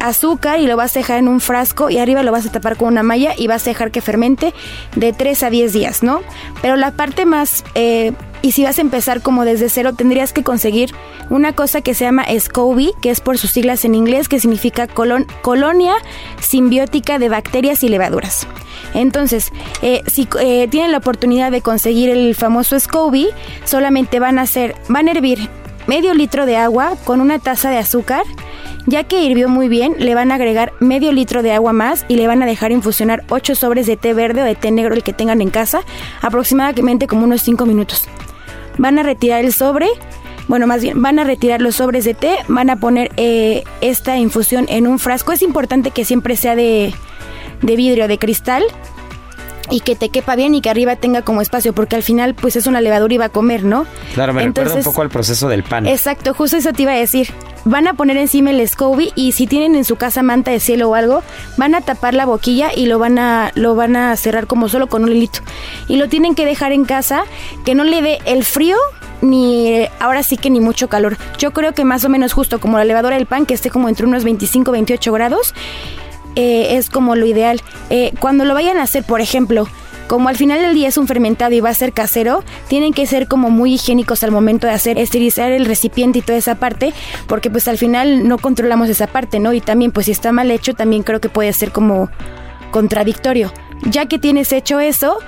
[0.00, 2.76] azúcar y lo vas a dejar en un frasco y arriba lo vas a tapar
[2.76, 4.52] con una malla y vas a dejar que fermente
[4.96, 6.22] de 3 a 10 días, ¿no?
[6.62, 7.64] Pero la parte más...
[7.74, 10.94] Eh, y si vas a empezar como desde cero, tendrías que conseguir
[11.28, 14.86] una cosa que se llama SCOBY, que es por sus siglas en inglés, que significa
[14.86, 15.92] colonia
[16.40, 18.46] simbiótica de bacterias y levaduras.
[18.94, 23.28] Entonces, eh, si eh, tienen la oportunidad de conseguir el famoso SCOBY,
[23.64, 25.48] solamente van a hacer, van a hervir
[25.86, 28.24] medio litro de agua con una taza de azúcar
[28.86, 32.16] ya que hirvió muy bien, le van a agregar medio litro de agua más y
[32.16, 35.02] le van a dejar infusionar 8 sobres de té verde o de té negro el
[35.02, 35.82] que tengan en casa,
[36.22, 38.06] aproximadamente como unos 5 minutos.
[38.78, 39.88] Van a retirar el sobre,
[40.48, 44.16] bueno, más bien, van a retirar los sobres de té, van a poner eh, esta
[44.16, 45.32] infusión en un frasco.
[45.32, 46.94] Es importante que siempre sea de,
[47.62, 48.64] de vidrio, de cristal,
[49.70, 52.56] y que te quepa bien y que arriba tenga como espacio, porque al final pues
[52.56, 53.86] es una levadura y va a comer, ¿no?
[54.14, 55.86] Claro, me recuerda un poco al proceso del pan.
[55.86, 57.32] Exacto, justo eso te iba a decir.
[57.64, 60.88] Van a poner encima el SCOBY y si tienen en su casa manta de cielo
[60.88, 61.22] o algo,
[61.58, 64.86] van a tapar la boquilla y lo van a lo van a cerrar como solo
[64.86, 65.40] con un hilito.
[65.86, 67.24] Y lo tienen que dejar en casa
[67.64, 68.76] que no le dé el frío
[69.22, 71.16] ni ahora sí que ni mucho calor.
[71.38, 73.88] Yo creo que más o menos justo como la levadura del pan que esté como
[73.88, 75.54] entre unos 25 28 grados
[76.36, 77.60] eh, es como lo ideal.
[77.90, 79.66] Eh, cuando lo vayan a hacer, por ejemplo,
[80.10, 83.06] como al final del día es un fermentado y va a ser casero, tienen que
[83.06, 86.92] ser como muy higiénicos al momento de hacer, esterilizar el recipiente y toda esa parte,
[87.28, 89.52] porque pues al final no controlamos esa parte, ¿no?
[89.52, 92.10] Y también pues si está mal hecho, también creo que puede ser como
[92.72, 93.52] contradictorio.
[93.84, 95.18] Ya que tienes hecho eso,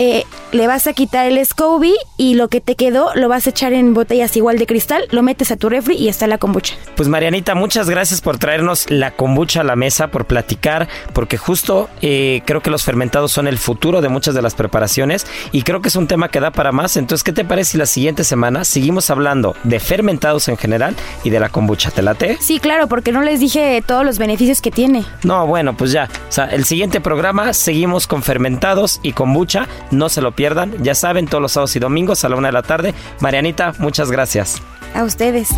[0.00, 3.50] eh, le vas a quitar el SCOBY y lo que te quedó lo vas a
[3.50, 6.74] echar en botellas igual de cristal, lo metes a tu refri y está la kombucha.
[6.96, 11.90] Pues Marianita, muchas gracias por traernos la kombucha a la mesa, por platicar, porque justo
[12.00, 15.82] eh, creo que los fermentados son el futuro de muchas de las preparaciones y creo
[15.82, 16.96] que es un tema que da para más.
[16.96, 21.30] Entonces, ¿qué te parece si la siguiente semana seguimos hablando de fermentados en general y
[21.30, 21.90] de la kombucha?
[21.90, 22.38] ¿Te late?
[22.40, 25.04] Sí, claro, porque no les dije todos los beneficios que tiene.
[25.24, 26.08] No, bueno, pues ya.
[26.26, 29.68] O sea, el siguiente programa seguimos con fermentados y kombucha.
[29.90, 30.82] No se lo pierdan.
[30.82, 32.94] Ya saben, todos los sábados y domingos a la una de la tarde.
[33.20, 34.62] Marianita, muchas gracias.
[34.94, 35.48] A ustedes.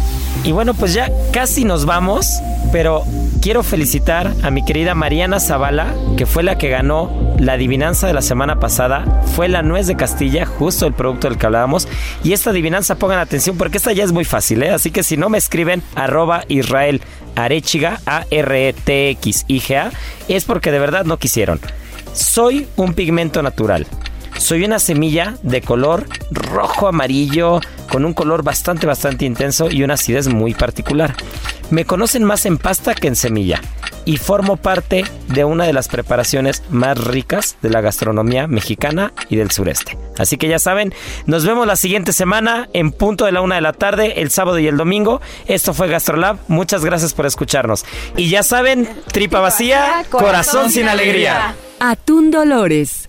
[0.44, 2.26] Y bueno, pues ya casi nos vamos,
[2.70, 3.02] pero
[3.40, 8.12] quiero felicitar a mi querida Mariana Zavala, que fue la que ganó la adivinanza de
[8.12, 9.22] la semana pasada.
[9.34, 11.88] Fue la nuez de Castilla, justo el producto del que hablábamos.
[12.22, 14.70] Y esta adivinanza, pongan atención, porque esta ya es muy fácil, ¿eh?
[14.70, 17.00] Así que si no me escriben, arroba Israel
[17.34, 19.90] Arechiga, A-R-E-T-X-I-G-A,
[20.28, 21.60] es porque de verdad no quisieron.
[22.12, 23.86] Soy un pigmento natural.
[24.42, 29.94] Soy una semilla de color rojo amarillo con un color bastante bastante intenso y una
[29.94, 31.14] acidez muy particular.
[31.70, 33.60] Me conocen más en pasta que en semilla
[34.04, 39.36] y formo parte de una de las preparaciones más ricas de la gastronomía mexicana y
[39.36, 39.96] del sureste.
[40.18, 40.92] Así que ya saben,
[41.24, 44.58] nos vemos la siguiente semana en punto de la una de la tarde, el sábado
[44.58, 45.20] y el domingo.
[45.46, 46.38] Esto fue Gastrolab.
[46.48, 47.84] Muchas gracias por escucharnos.
[48.16, 51.54] Y ya saben, tripa vacía, corazón sin alegría.
[51.78, 53.08] Atún Dolores